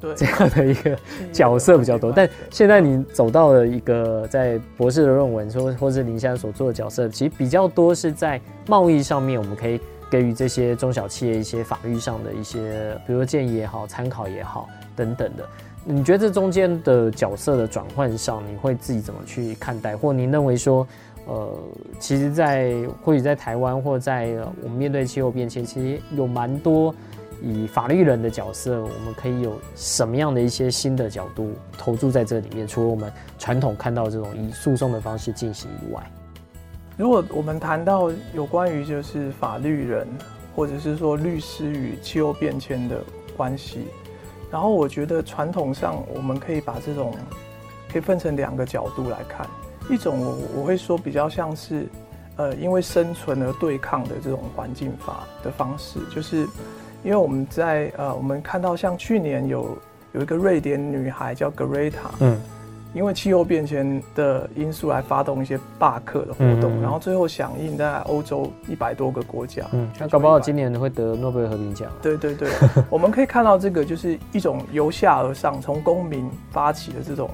[0.00, 0.14] 对。
[0.14, 0.98] 这样的一个
[1.30, 9.78] 角色比较多，但现在你走到了一个在博士的论文说，或是您现在所做的角色，其实比较多是在贸易上面，我们可以
[10.10, 15.46] 给予这些中小企业一些法律上的一些，比如说建议也好、参考也好等等的。
[15.84, 19.96] 你觉得这中间的角色的转换上，你会自己怎么去看待？
[19.96, 20.86] 或您认为说，
[21.26, 21.58] 呃，
[21.98, 26.94] 其实在，或许在台湾，或在我们面对气候变迁，其实有蛮多
[27.42, 32.68] 以法律人的角色，我们可以有什么样的一些新的角度投注在这里面？
[32.68, 36.02] 除了我们传统看到这种以诉讼的方式进行以外，
[36.98, 40.06] 如果我们谈到有关于就是法律人，
[40.54, 43.02] 或者是说律师与气候变迁的
[43.34, 43.86] 关系，
[44.50, 47.14] 然后我觉得传统上我们可以把这种
[47.92, 49.46] 可以分成两个角度来看。
[49.88, 51.86] 一种我我会说比较像是，
[52.36, 56.46] 呃，因为生存而对抗的这种环境法的方式，就是
[57.02, 59.76] 因为我们在呃，我们看到像去年有
[60.12, 62.40] 有一个瑞典女孩叫格瑞塔嗯，
[62.92, 71.90] 因为气候变迁的因素来发动一些罢课的活动，然后最后响应在欧洲一百多个国家，嗯，那搞不好今年会得诺贝尔和平奖。
[72.02, 72.48] 对对对，
[72.90, 77.30] 我们可以看到这个就是一种由下而上，从公民发起的这种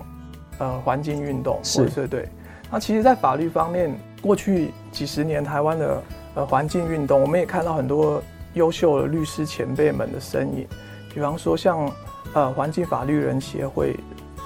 [0.59, 2.29] 呃环境运动，是对对。
[2.71, 6.03] 那其实，在法律方面，过去几十年台湾的
[6.35, 8.21] 呃环境运动，我们也看到很多
[8.55, 10.67] 优秀的律师前辈们的身影。
[11.15, 11.91] 比方说，像
[12.35, 13.97] 呃环境法律人协会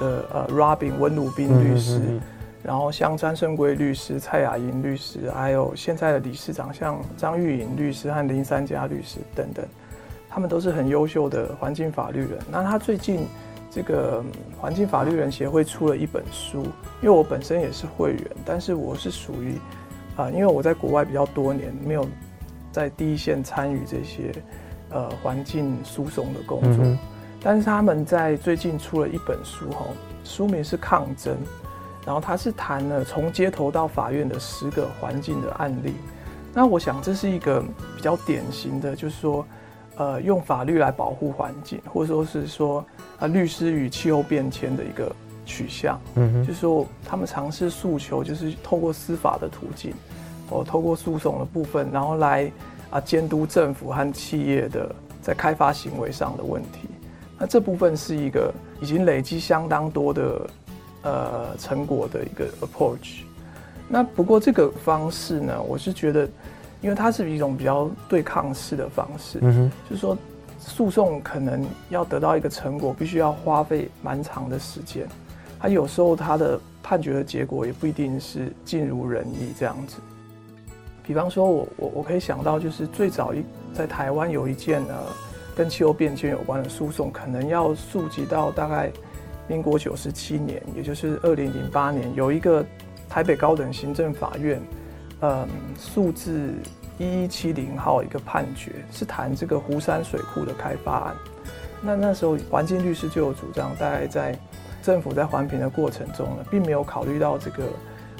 [0.00, 2.00] 的呃 Robin 温鲁宾律师，
[2.64, 9.64] 然后像詹胜圭律师、蔡雅莹律师，还有现在的理事长像张玉颖律师和林三嘉律师等等，
[10.28, 12.38] 他们都是很优秀的环境法律人。
[12.50, 13.26] 那他最近。
[13.72, 14.20] 这个
[14.60, 16.64] 环境法律人协会出了一本书，
[17.00, 19.52] 因为我本身也是会员，但是我是属于
[20.16, 22.04] 啊、呃，因为我在国外比较多年，没有
[22.72, 24.34] 在第一线参与这些
[24.90, 26.84] 呃环境诉讼的工作。
[27.40, 29.86] 嗯、但是他们在最近出了一本书，哈，
[30.24, 31.34] 书名是《抗争》，
[32.06, 35.94] 然后他是谈了从街头到法院的十个环境的案例。
[36.52, 37.60] 那我想这是一个
[37.96, 39.44] 比较典型的，就是说。
[39.96, 42.82] 呃，用法律来保护环境，或者说是说，
[43.18, 49.92] 啊，律师与气候变迁的一个取向，嗯哼，就是说他们尝试诉求，就是透过司法的途径，
[50.48, 52.50] 哦，透过诉讼的部分，然后来
[52.88, 56.88] 啊监督政府和企业的在开发行为上的问题。
[57.40, 60.50] 那这部分是一个已经累积相当多的
[61.02, 63.22] 呃成果的一个 approach。
[63.88, 66.28] 那不过这个方式呢，我是觉得。
[66.82, 70.16] 因为它是一种比较对抗式的方式，嗯哼，就是说，
[70.58, 75.06] 诉讼可能要得到一个成果，必须要花费蛮长的时间，
[75.58, 79.98] 它有时候它的判决的结果也不一定是尽如人意这样子。
[81.02, 84.94] 比方说我我我可以想到，就是最早一在台湾有一件呃
[85.56, 88.90] 跟气候变迁有关的诉讼，可能要溯及到大概
[89.48, 92.64] 民国九十七年，也就是二零零八年，有一个
[93.08, 94.60] 台北高等行政法院。
[95.22, 95.46] 嗯，
[95.78, 96.50] 数字
[96.96, 101.14] 一一七零号一个判决是谈这个湖山水库的开发案。
[101.82, 104.38] 那那时候环境律师就有主张，大概在
[104.82, 107.64] 政府在环评的过程中呢，并没有考虑到这个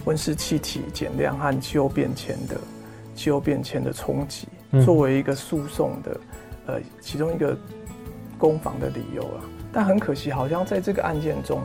[0.05, 2.57] 温室气体减量和气候变迁的
[3.14, 4.47] 气候变迁的冲击，
[4.85, 6.14] 作为一个诉讼的
[6.66, 7.57] 呃其中一个
[8.38, 9.44] 攻防的理由啊。
[9.73, 11.61] 但很可惜，好像在这个案件中。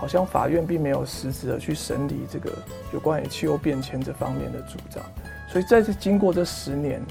[0.00, 2.52] 好像法院并没有实质的去审理这个
[2.94, 5.02] 有关于气候变迁这方面的主张，
[5.48, 7.02] 所以在这经过这十年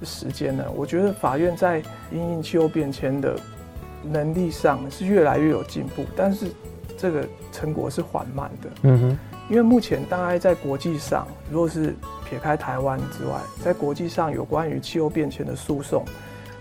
[0.00, 3.38] 的时间呢，我觉得法院在因应气候变迁的
[4.02, 6.48] 能力上是越来越有进步，但是
[6.98, 8.70] 这个成果是缓慢的。
[8.82, 11.94] 嗯哼，因为目前大概在国际上，如果是
[12.28, 16.04] 撇开台湾之外，在国际上有关于气候变迁的诉讼，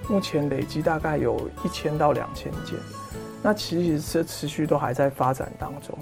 [0.07, 2.75] 目前累积大概有一千到两千件。
[3.43, 5.97] 那其实这持续都还在发展当中。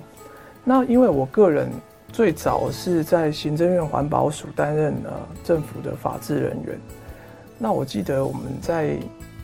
[0.63, 1.69] 那因为我个人
[2.11, 5.11] 最早是在行政院环保署担任呃
[5.43, 6.77] 政府的法制人员。
[7.57, 8.97] 那我记得我们在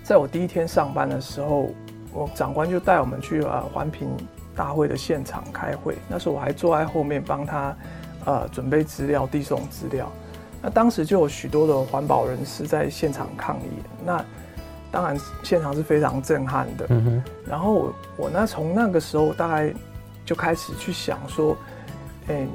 [0.04, 1.70] 在我第一天上班的时候，
[2.12, 4.10] 我长官就带我们去呃环评
[4.56, 5.96] 大会的现场开会。
[6.10, 7.76] 那时候我还坐在后面帮他
[8.26, 10.12] 呃准备资料、递送资料。
[10.62, 13.70] 那当时就有许多的环保人士在现场抗议。
[14.06, 14.24] 那
[14.92, 16.86] 当然，现场是非常震撼的。
[16.90, 17.24] 嗯哼。
[17.48, 19.74] 然后我我那，从那个时候大概
[20.26, 21.58] 就开始去想说，
[22.28, 22.48] 嗯，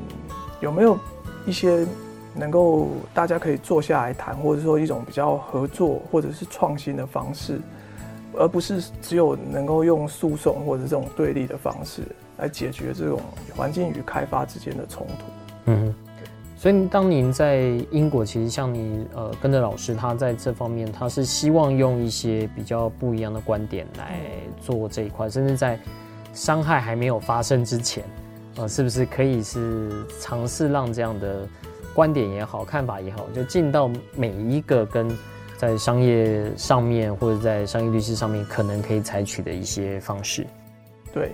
[0.60, 0.98] 有没有
[1.46, 1.86] 一些
[2.34, 7.60] 能够大家可以坐下来谈，或者说一种比较合作或者是创新的方式，
[8.38, 12.02] 而不是只有能够用诉讼或者这种对立的方式
[12.38, 13.20] 来解决这种
[13.54, 15.24] 环境与开发之间的冲突。
[15.66, 15.94] 嗯哼。
[16.60, 17.58] 所以，当您在
[17.90, 24.20] 英国，其实像你呃跟着老师，他在这方面，他是希望用一些比较不一样的观点来
[24.60, 25.80] 做这一块，甚至在
[26.34, 28.04] 伤害还没有发生之前，
[28.56, 31.48] 呃，是不是可以是尝试让这样的
[31.94, 35.10] 观点也好、看法也好，就进到每一个跟
[35.56, 40.46] 在商业上面或者在商业律师上面可能可以采取的一些方式。
[41.10, 41.32] 对，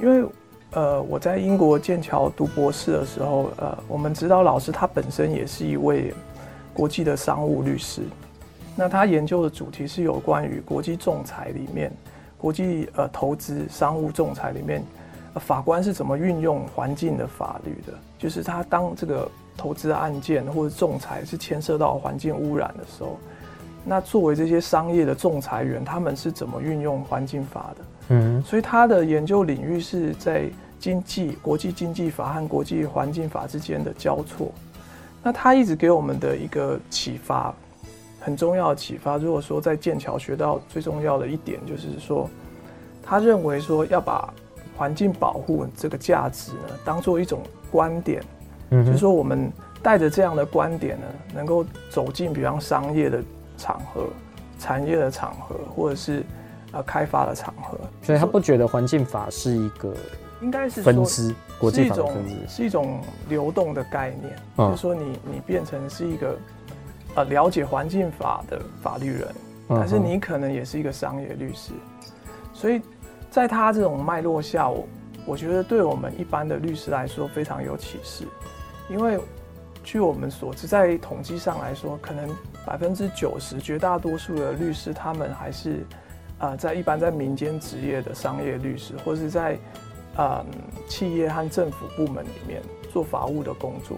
[0.00, 0.26] 因为
[0.72, 6.14] 呃，我在英国剑桥读博士的时候，呃，我们指导老师他本身也是一位
[6.72, 8.02] 国际的商务律师。
[8.74, 11.92] 那他研究的主题是有关于国际仲裁里面，
[12.38, 14.82] 国际呃投资商务仲裁里面，
[15.34, 17.92] 法官是怎么运用环境的法律的？
[18.18, 23.18] 就是他当这个投资案件或者仲裁是牵涉到环境污染的时候，
[23.84, 27.84] 那作为这些商业的仲裁员，他们是怎么运用环境法的？
[28.08, 30.48] 嗯，所以他的研究领域是在
[30.78, 34.52] 经济、国际经济法和国际环境法之间的交错。
[35.22, 37.54] 那他一直给我们的一个启发。
[38.24, 39.16] 很重要的启发。
[39.16, 42.30] 如果说在剑桥学到最重要的一点，就是说，
[43.02, 44.32] 他认为说要把
[44.76, 48.22] 环境保护这个价值呢，当做一种观点，
[48.70, 49.50] 嗯，就是说我们
[49.82, 53.20] 带着这样的观点呢，能够走进比方商业的
[53.58, 54.06] 场合、
[54.56, 56.22] 产业的场合，或者是
[56.72, 57.78] 呃开发的场合。
[58.02, 59.94] 所以他不觉得环境法是一个
[60.40, 66.36] 应该是分支，国际法分支，是一种流动的概念，嗯，就是说你你变成是一个。
[67.14, 69.28] 呃，了解环境法的法律人，
[69.68, 71.72] 但是你可能也是一个商业律师，
[72.54, 72.80] 所以
[73.30, 74.88] 在他这种脉络下，我
[75.26, 78.26] 我觉得对我们一般的律师来说非常有启示，
[78.88, 79.20] 因为
[79.84, 82.30] 据我们所知，在统计上来说，可能
[82.64, 85.84] 百分之九十绝大多数的律师，他们还是
[86.42, 89.56] 呃在一般在民间职业的商业律师，或是在
[90.16, 90.44] 呃
[90.86, 92.60] 企业和政府部门里面
[92.92, 93.96] 做法务的工作，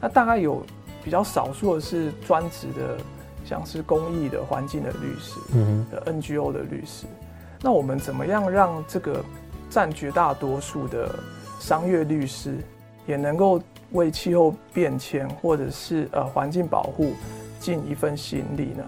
[0.00, 0.64] 那大概有。
[1.04, 2.98] 比较少数的是专职的，
[3.44, 7.06] 像是公益的、环境的律师，嗯，的 NGO 的律师。
[7.62, 9.24] 那我们怎么样让这个
[9.70, 11.16] 占绝大多数的
[11.60, 12.56] 商业律师，
[13.06, 17.12] 也能够为气候变迁或者是呃环境保护
[17.60, 18.84] 尽一份心力呢？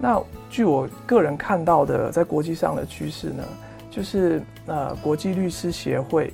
[0.00, 3.44] 那据我个人看到的，在国际上的趋势呢，
[3.90, 6.32] 就是呃国际律师协会。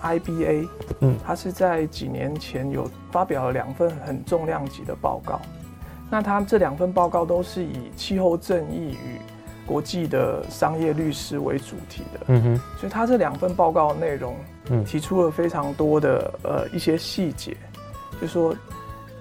[0.00, 0.68] IBA，
[1.00, 5.40] 嗯，它是在几年前有发表了两份很重量级的报告，
[6.08, 9.18] 那他这两份报告都是以气候正义与
[9.66, 14.36] 国际的商业律师为主题的，嗯哼，所以他这两份报告内容，
[14.70, 17.56] 嗯，提出了非常多的呃一些细节，
[18.20, 18.54] 就说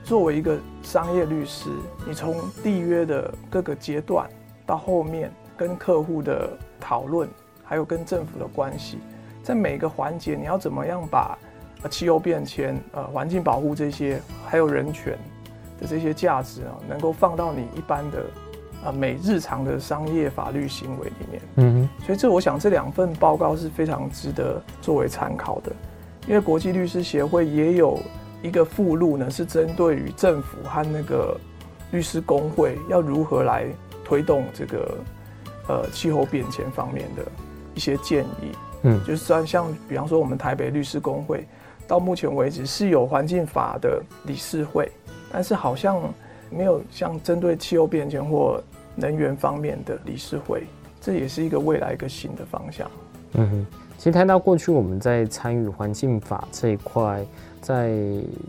[0.08, 1.70] 作为一个商业律师，
[2.08, 4.26] 你从缔约的各个阶段
[4.66, 7.28] 到后面跟客户的讨论，
[7.62, 9.00] 还有跟政府的关系。
[9.44, 11.38] 在每个环节，你要怎么样把
[11.90, 15.20] 气候变迁、呃环境保护这些，还有人权
[15.78, 18.24] 的这些价值啊，能够放到你一般的
[18.86, 21.42] 啊每日常的商业法律行为里面。
[21.56, 22.06] 嗯哼。
[22.06, 25.74] 所以这我想这两份报告是非常值得作为参考的，
[26.30, 28.00] 因为国际律师协会也有
[28.42, 31.38] 一个附录呢，是针对于政府和那个
[31.92, 33.66] 律师工会要如何来
[34.04, 34.98] 推动这个
[35.68, 37.24] 呃气候变迁方面的
[37.74, 38.52] 一些建议。
[38.84, 41.48] 嗯，就是像像比方说我们台北律师工会，
[41.88, 44.92] 到目前为止是有环境法的理事会，
[45.32, 46.00] 但是好像
[46.52, 48.62] 没有像针对气候变迁或
[48.96, 50.64] 能源方面的理事会，
[51.02, 52.90] 这也是一个未来一个新的方向。
[53.34, 53.66] 嗯哼，
[53.98, 57.26] 其实谈到过去我们在参与环境法这一块，
[57.62, 57.98] 在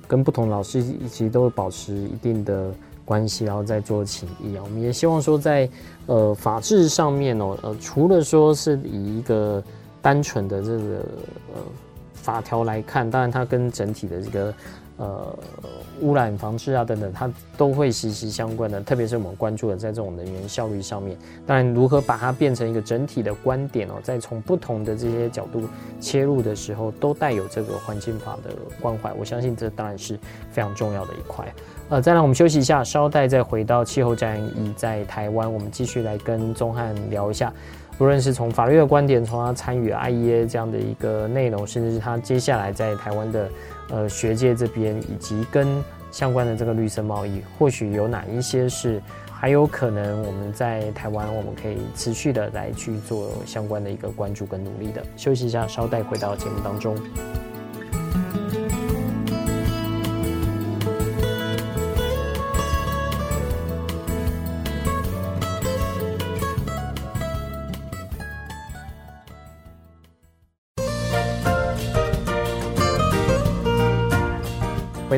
[0.06, 2.70] 跟不同老师一起都会保持一定的
[3.04, 4.62] 关系，然后再做请益啊。
[4.62, 5.68] 我们也希望说在
[6.06, 9.62] 呃法制上面哦，呃除了说是以一个
[10.02, 10.96] 单纯的这个
[11.54, 11.60] 呃
[12.12, 14.52] 法条来看，当然它跟整体的这个
[14.98, 15.38] 呃
[16.00, 18.80] 污染防治啊等等，它都会息息相关的。
[18.82, 25.62] 特别是我们关注的在这种能源效率上面，当然如何把它变成一个整体的观点哦，再从不同的这些角度
[26.00, 29.12] 切入的时候，都带有这个环境法的关怀。
[29.14, 30.18] 我相信这当然是
[30.50, 31.46] 非常重要的一块。
[31.90, 37.52] 呃，再让我们休息一下，稍待再回到气候战役在台湾，我们继续来跟宗翰聊一下。
[37.98, 43.48] 不论是从法律的观点，从他参与 IEA 这样的一个内容，甚至是他接下来在台湾的
[43.90, 45.66] 呃学界这边，以及跟
[46.12, 55.02] 相关的这个绿色贸易，或许有哪一些是还有可能我们在台湾我们可以持续的来去做相关的一个关注跟努力的。
[55.16, 56.96] 休息一下，稍待回到节目当中。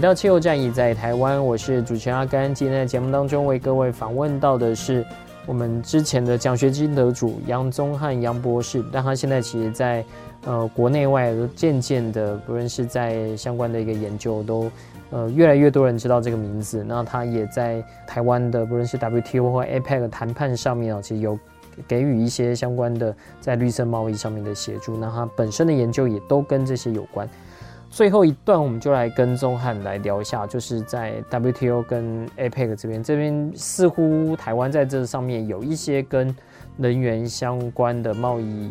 [0.01, 2.55] 回到气候战役在台湾，我是主持人阿甘。
[2.55, 5.05] 今天在节目当中为各位访问到的是
[5.45, 10.03] 我们之前的奖学金得主杨宗翰杨博士，但他现在其实在
[10.47, 14.71] 呃国内外都渐渐的，不论是在相关的一个研究都。
[15.11, 21.39] 呃，越来越多人知道这个名字，那他也在台湾的不论是 WTO 或 APEC 谈判上面啊，其实有
[21.87, 24.97] 给予一些相关的在绿色贸易上面的协助。
[24.97, 27.29] 那他本身的研究也都跟这些有关。
[27.91, 36.35] 最后一段，我们就来跟钟汉来聊一下，就是在 WTO 跟 APEC 这边，这边似乎台湾在这上面有一些跟
[36.77, 38.71] 能源相关的贸易，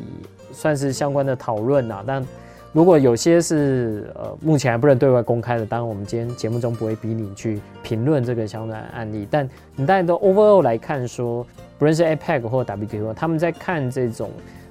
[0.52, 2.26] 算是相关的讨论啊，但。
[2.72, 11.44] 如果有些是呃目前还不能对外公开的，当然我们今天节目中不会逼你去评论这个相关的案例，但你大家都 overall 来看说，
[11.80, 14.30] 不论是 APEC 或 WTO，他们在看这种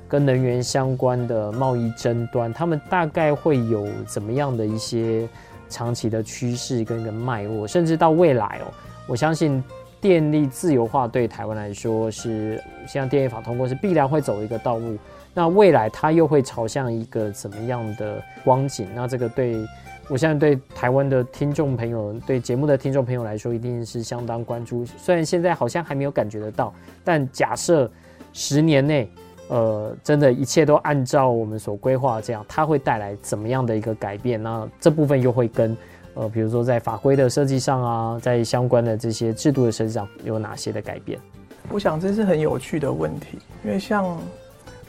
[0.09, 5.29] 跟能源相关的贸易争端，他们大概会有怎么样的一些
[5.69, 8.73] 长期的趋势跟一个脉络，甚至到未来哦，
[9.07, 9.63] 我相信
[10.01, 14.97] 电力自由化对台湾来说是像电力法通过是必然会走一个道路。
[15.35, 18.89] 那未来它又会朝向一个怎么样的光景？
[18.95, 19.57] 那这个对
[20.09, 24.85] 我现在对台湾的听众朋友，对节目的听众朋友来说，一定是相当关注。
[24.85, 26.73] 虽然现在好像还没有感觉得到，
[27.05, 27.89] 但假设
[28.33, 29.09] 十年内，
[29.49, 34.43] 呃，真的一切都按照我们所规划这样，它会带来怎么样的一个改变？
[34.43, 35.77] 那这部分又会跟
[36.15, 41.19] 呃，比如说在法规的设计上啊，在相关的这些制度的设计上有哪些的改变？
[41.71, 44.17] 我想这是很有趣的问题，因为像。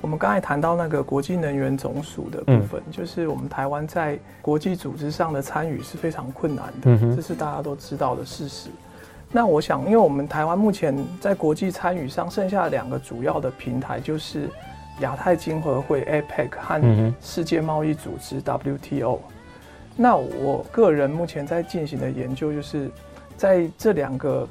[0.02, 8.70] 我们刚才谈到那个国际能源总署的部分，就是我们台湾在国际组织上的参与是非常困难的，这是大家都知道的事实。
[9.32, 14.50] 那我想，因为我们台湾目前在国际参与上剩下两个主要的平台，就是
[15.02, 19.20] 亚太经合会 （APEC） 和世界贸易组织 （WTO）。
[19.96, 22.90] 那我个人目前在进行的研究，就是
[23.38, 24.48] 在这两个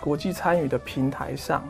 [0.00, 1.64] 国际参与的平台上。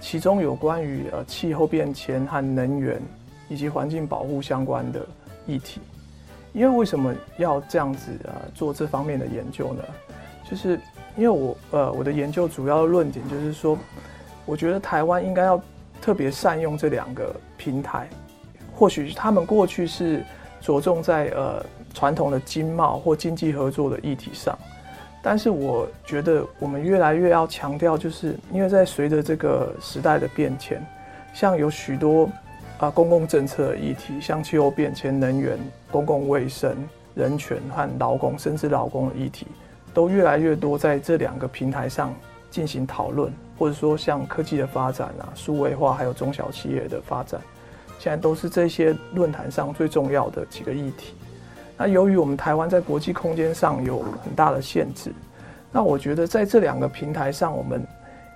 [0.00, 3.00] 其中有关于呃气候变迁和能源
[3.48, 5.00] 以及环境保护相关的
[5.46, 5.80] 议题，
[6.52, 9.82] 因为为什么要这样子呃做这方面的研究呢？
[10.50, 10.78] 就是
[11.16, 13.78] 因为我呃我的研究主要的论点就是说，
[14.44, 15.60] 我觉得台湾应该要
[16.00, 18.08] 特别善用这两个平台，
[18.74, 20.24] 或许他们过去是
[20.60, 24.58] 着重在呃传统的经贸或经济合作的议题上。
[25.22, 30.84] 但是我觉得我们越来越要强调，就是因为在随着这个时代的变迁，
[31.32, 32.28] 像有许多
[32.76, 35.58] 啊公共政策议题，像气候变迁、能源、
[35.90, 36.76] 公共卫生、
[37.14, 39.46] 人权和劳工，甚至劳工的议题，
[39.94, 42.12] 都越来越多在这两个平台上
[42.50, 47.40] 进行讨论，或者说像科技的发展啊、数位化，还有中小企业的发展，
[47.98, 51.14] 现在都是这些论坛上最重要的几个议题。
[51.76, 55.12] 那由于我们台湾在国际空间上有很大的限制，
[55.72, 57.84] 那我觉得在这两个平台上，我们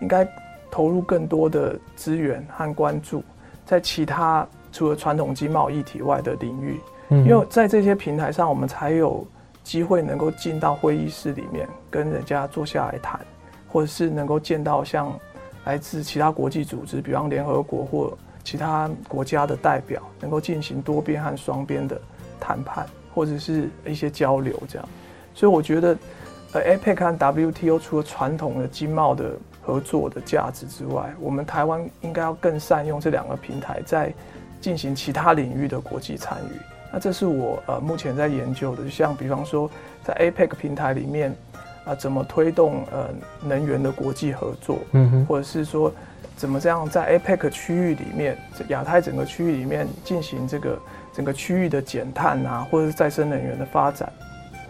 [0.01, 0.27] 应该
[0.71, 3.23] 投入更多的资源和关注，
[3.65, 6.81] 在其他除了传统经贸议题外的领域，
[7.11, 9.25] 因为在这些平台上，我们才有
[9.69, 13.21] 机会能够进到会议室里面跟人家坐下来谈，
[13.69, 15.13] 或者是能够见到像
[15.67, 22.01] 来自其他国际组织，比方联合国或其他国家的代表，能够进行多边和双边的
[22.41, 22.87] 谈判。
[23.15, 24.89] 或者是一些交流这样，
[25.35, 25.97] 所以我觉得，
[26.53, 34.15] 呃，APEC 和 WTO 除了传统的经贸的合作的价值之外，我们台湾应该要更善用这两个平台，在
[34.61, 36.78] 进行其他领域的国际参与。
[36.93, 39.71] 那这是我呃目前在研究的，像比方说
[40.05, 41.35] 在 APEC 平台里面
[41.85, 43.09] 啊，怎么推动呃
[43.43, 45.93] 能源的国际合作，嗯哼，或者是说
[46.37, 48.37] 怎么这样在 APEC 区域里面，
[48.69, 50.79] 亚太整个区域里面进行这个。
[51.11, 54.13] 整个区域的减碳啊，或者是再生能源的发展，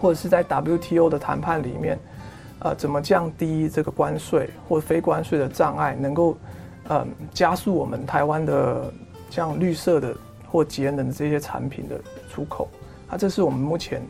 [0.01, 1.99] 或者是在 WTO 的谈判里面，
[2.61, 6.39] 呃，怎么降低这个关税或非关税的障碍，能够
[6.89, 8.91] 呃加速我们台湾的
[9.29, 10.17] 像绿色的
[10.51, 12.69] 或节能的这些产品的出口？
[13.09, 14.03] 啊，这是我们目前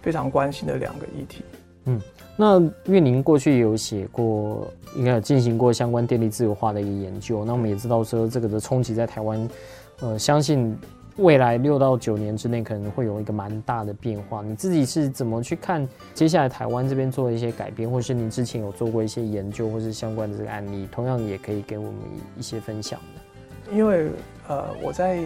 [0.00, 1.44] 非常关心的两个议题。
[1.84, 2.00] 嗯，
[2.36, 4.66] 那因为您过去也有写过，
[4.96, 9.48] 应该有进行过相关电力自由化的一个研究，那我们也知道说这个的冲击在台湾，
[10.00, 10.76] 呃，相信。
[11.18, 21.94] 未来六到九年之内可能会有一个蛮大的变化，你自己是怎么去看接下来台湾这边做的一些改变，或是您之前有做过一些研究，或是相关的这个案例，同样也可以给我们
[22.38, 23.76] 一些分享的。
[23.76, 24.08] 因为
[24.48, 25.22] 呃，我在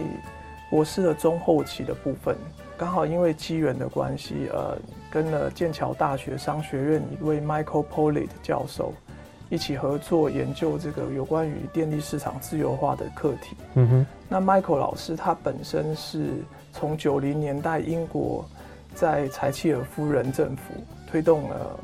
[0.69, 2.35] 博士的中后期的部分，
[2.77, 4.77] 刚好因为机缘的关系，呃，
[5.09, 8.93] 跟了剑桥大学商学院一位 Michael Pollitt 教授。
[9.49, 13.55] 一起合作研究这个有关于电力市场自由化的课题。
[13.75, 16.33] 嗯哼，那 Michael 老师他本身是
[16.73, 18.43] 从九零年代英国
[18.93, 20.73] 在柴契尔夫人政府
[21.09, 21.79] 推动了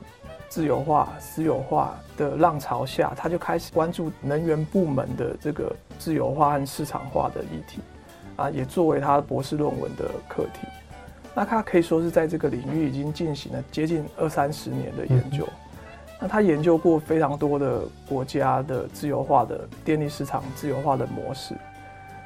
[0.49, 7.79] 自由化、私有化的浪潮下，他就开始关注能源部门的这个自由化和市场化的议题。
[8.35, 10.67] 啊，也作为他博士论文的课题。
[11.35, 15.47] 那他可以说是在这个领域已经进行了接近二三十年的研究。
[16.21, 21.55] 那他研究过非常多的国家的自由化的电力市场自由化的模式。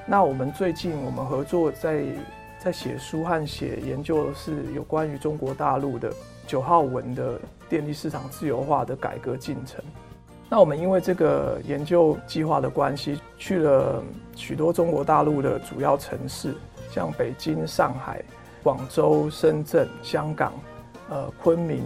[0.05, 2.03] 那我们最近我们合作在
[2.59, 6.11] 在写书和写研究的是有关于中国大陆的
[6.45, 7.39] 九号文的
[7.69, 9.83] 电力市场自由化的改革进程。
[10.49, 14.03] 那我们因为这个研究计划的关系，去了
[14.37, 16.55] 许多中国大陆的主要城市，
[16.89, 18.23] 像北京、上海。
[18.63, 20.51] 广州、深圳、香港、
[21.09, 21.83] 呃，昆明、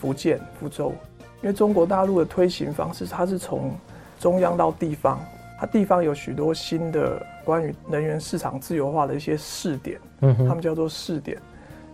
[0.00, 0.92] 福建、福州，
[1.40, 3.70] 因为中国大陆的推行方式，它是从
[4.18, 5.20] 中央到地方，
[5.60, 11.38] 它地方有许多新的关于能源市场自由化的一些试点，嗯，他们叫做试点，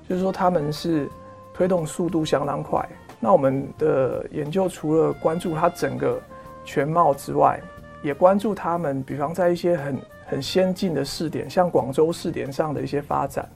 [0.08, 1.10] 就是说他们是
[1.52, 2.88] 推动速度相当快。
[3.20, 6.18] 那我们的研究除了关注它整个
[6.64, 7.60] 全貌之外，
[8.02, 13.48] 也关注他们，比方在一些很很先进的试点，像广州试点上的一些发展。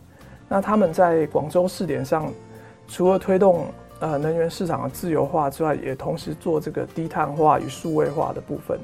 [0.48, 2.32] 那他们在广州试点上，
[2.86, 3.66] 除了推动
[3.98, 8.78] 呃能源市场的自由化之外，也同时做这个低碳化与数位化的部分。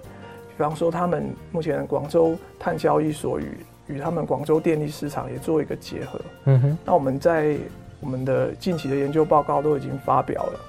[0.57, 3.57] 比方说，他们目前广州碳交易所与
[3.87, 6.21] 与他们广州电力市场也做一个结合。
[6.45, 6.79] 嗯哼。
[6.85, 7.57] 那我们在
[8.01, 10.61] 我们的近期的研究报告都已经发表了。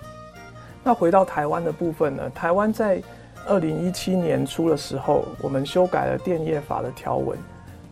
[0.83, 2.29] 那回到台湾的部分呢？
[2.35, 3.01] 台湾在
[3.47, 7.37] 二零一七年初的时候，我们修改了电业法的条文。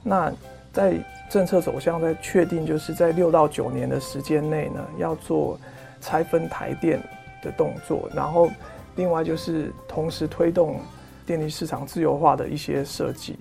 [0.04, 0.32] 那
[0.72, 0.96] 在
[1.30, 5.60] 政策走向在确定，就是在六到九年的时间内呢，要做
[6.00, 7.02] 拆分台电
[7.42, 8.50] 的动作，然后
[8.96, 10.80] 另外就是同时推动
[11.26, 13.38] 电力市场自由化的一些设计。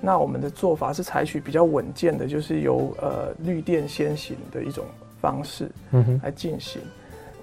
[0.00, 4.84] 那我们的做法是采取比较稳健的，就是由呃绿电先行的一种
[5.20, 5.70] 方式
[6.22, 6.80] 来进行。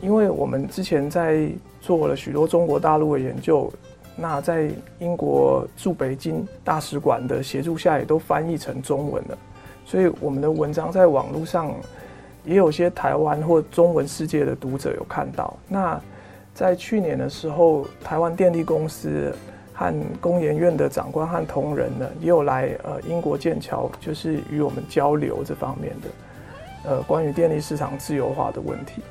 [0.02, 1.50] 因为我们之前在
[1.82, 3.72] 做了许多中国大陆的研究，
[4.20, 9.38] 那在英国驻北京大使馆的协助下，也都翻译成中文了。
[9.86, 11.74] 所以我们的文章在网络上
[12.44, 15.58] 也有些台湾或中文世界的读者有看到。
[15.68, 16.00] 那
[16.54, 19.34] 在去年的时候，台湾电力公司
[19.74, 29.02] 和工研院的长官和同仁呢，也有来呃英国剑桥，就是与我们交流这方面的呃关于电力市场自由化的问题。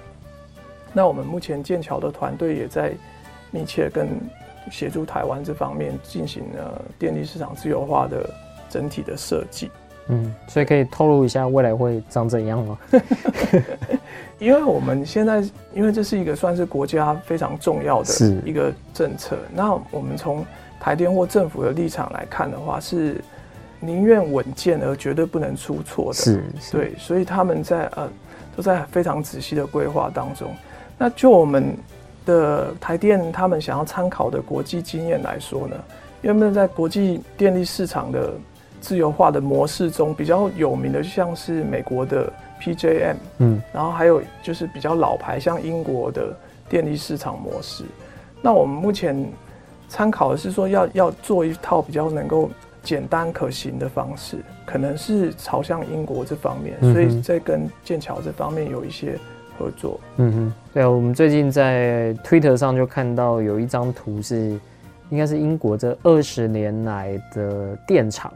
[0.93, 2.93] 那我们目前剑桥的团队也在
[3.51, 4.09] 密切跟
[4.71, 8.29] 协助台湾这方面进行了电力市场自由化的
[8.69, 9.71] 整体的设计。
[10.11, 12.79] 嗯，所以可以透露一下未来会长怎样吗？
[14.39, 15.45] 因为我们现在，
[15.75, 18.15] 因为这是一个算是国家非常重要的
[18.45, 20.47] 一个政策，那我们从
[20.81, 23.23] 台电或政府的立场来看的话，是
[23.81, 26.15] 宁愿稳健而绝对不能出错的。
[26.15, 28.09] 是，是，对，所以他们在呃
[28.57, 30.51] 都在非常仔细的规划当中。
[30.97, 31.77] 那就我们
[32.29, 35.77] 的台电他们想要参考的国际经验来说呢，
[36.23, 38.33] 因为在国际电力市场的。
[38.81, 46.33] 自由化的模式中比较有名的，就像是美国的 PJM，嗯，然后还有就是比较老牌，像英国的
[46.69, 47.83] 电力市场模式。
[48.41, 49.29] 那我们目前
[49.89, 52.49] 参考的是说要，要要做一套比较能够
[52.81, 59.19] 简单可行的方式，可能是朝向英国这方面，所以在跟剑桥这方面有一些
[59.59, 59.99] 合作。
[60.17, 64.37] 嗯哼，对啊，我们最近在 Twitter 上就看到有一张图是，
[65.11, 68.33] 应该是英国这二十年来的电厂。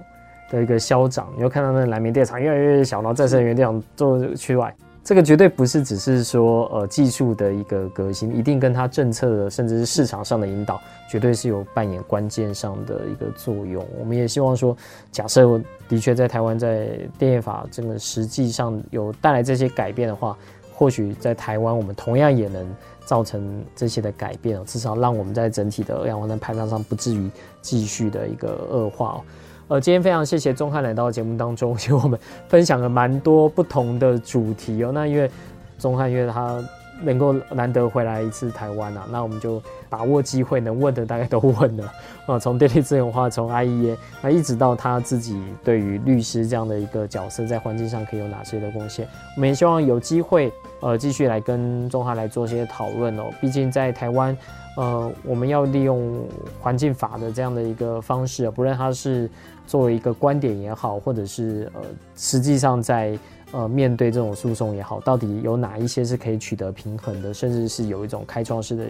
[0.50, 4.70] 的一个消长，你会看到那个蓝煤电厂越来越小，然后再生能源电厂做区外，
[5.02, 13.82] 这个绝对不是只是说呃技术的一个革新，一定跟它政策的甚至是市场上的引导，绝对是有扮演关键上的一个作用。
[13.98, 14.76] 我们也希望说，
[15.10, 15.58] 假设
[15.88, 16.86] 的确在台湾在
[17.18, 20.36] 电业法这个实际上有带来这些改变的话，
[20.82, 22.68] 或许在台湾我们同样也能
[23.04, 27.30] 造成这些的改变，至少让我们在整体的二氧化碳排放上不至于
[27.60, 29.20] 继续的一个恶化。
[29.68, 32.18] 呃，今天非常谢谢钟汉来到节目当中， 其实我们
[32.48, 34.90] 分享了蛮多不同的主题哦。
[34.92, 35.30] 那因为
[35.78, 36.60] 钟汉，因为他
[37.02, 41.92] 能够难得回来一次台湾啊，那我们就把握机会，能问的大概都问了
[42.26, 42.38] 啊。
[42.40, 49.06] 从电力资源化，从 IEA，那一直到他自己对于律师这样的一个角色，在环境上可以有哪些的贡献？
[49.36, 53.24] 我们也希望有机会呃继续来跟中华来做些讨论哦。
[53.40, 54.36] 毕竟在台湾，
[54.76, 56.26] 呃，我们要利用
[56.60, 59.28] 环境法的这样的一个方式，不论他是。
[59.64, 61.80] 作为一个观点也好，或者是呃，
[62.16, 63.16] 实际上在
[63.52, 68.84] 呃面对这种诉讼也好，到底有哪一些是可以取得平衡的，甚至是有一种开创式的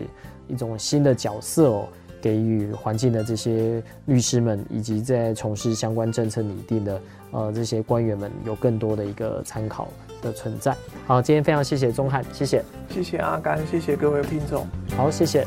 [0.48, 1.88] 一种新的角色哦，
[2.20, 7.00] 给予环境的这些律师们，以及在从事相关政策拟定的
[7.32, 9.88] 呃这些官员们，有更多的一个参考
[10.22, 10.76] 的存在。
[11.06, 15.46] 好，今天非常谢谢钟汉，谢谢，谢谢阿甘，谢谢各位听众，好，谢谢。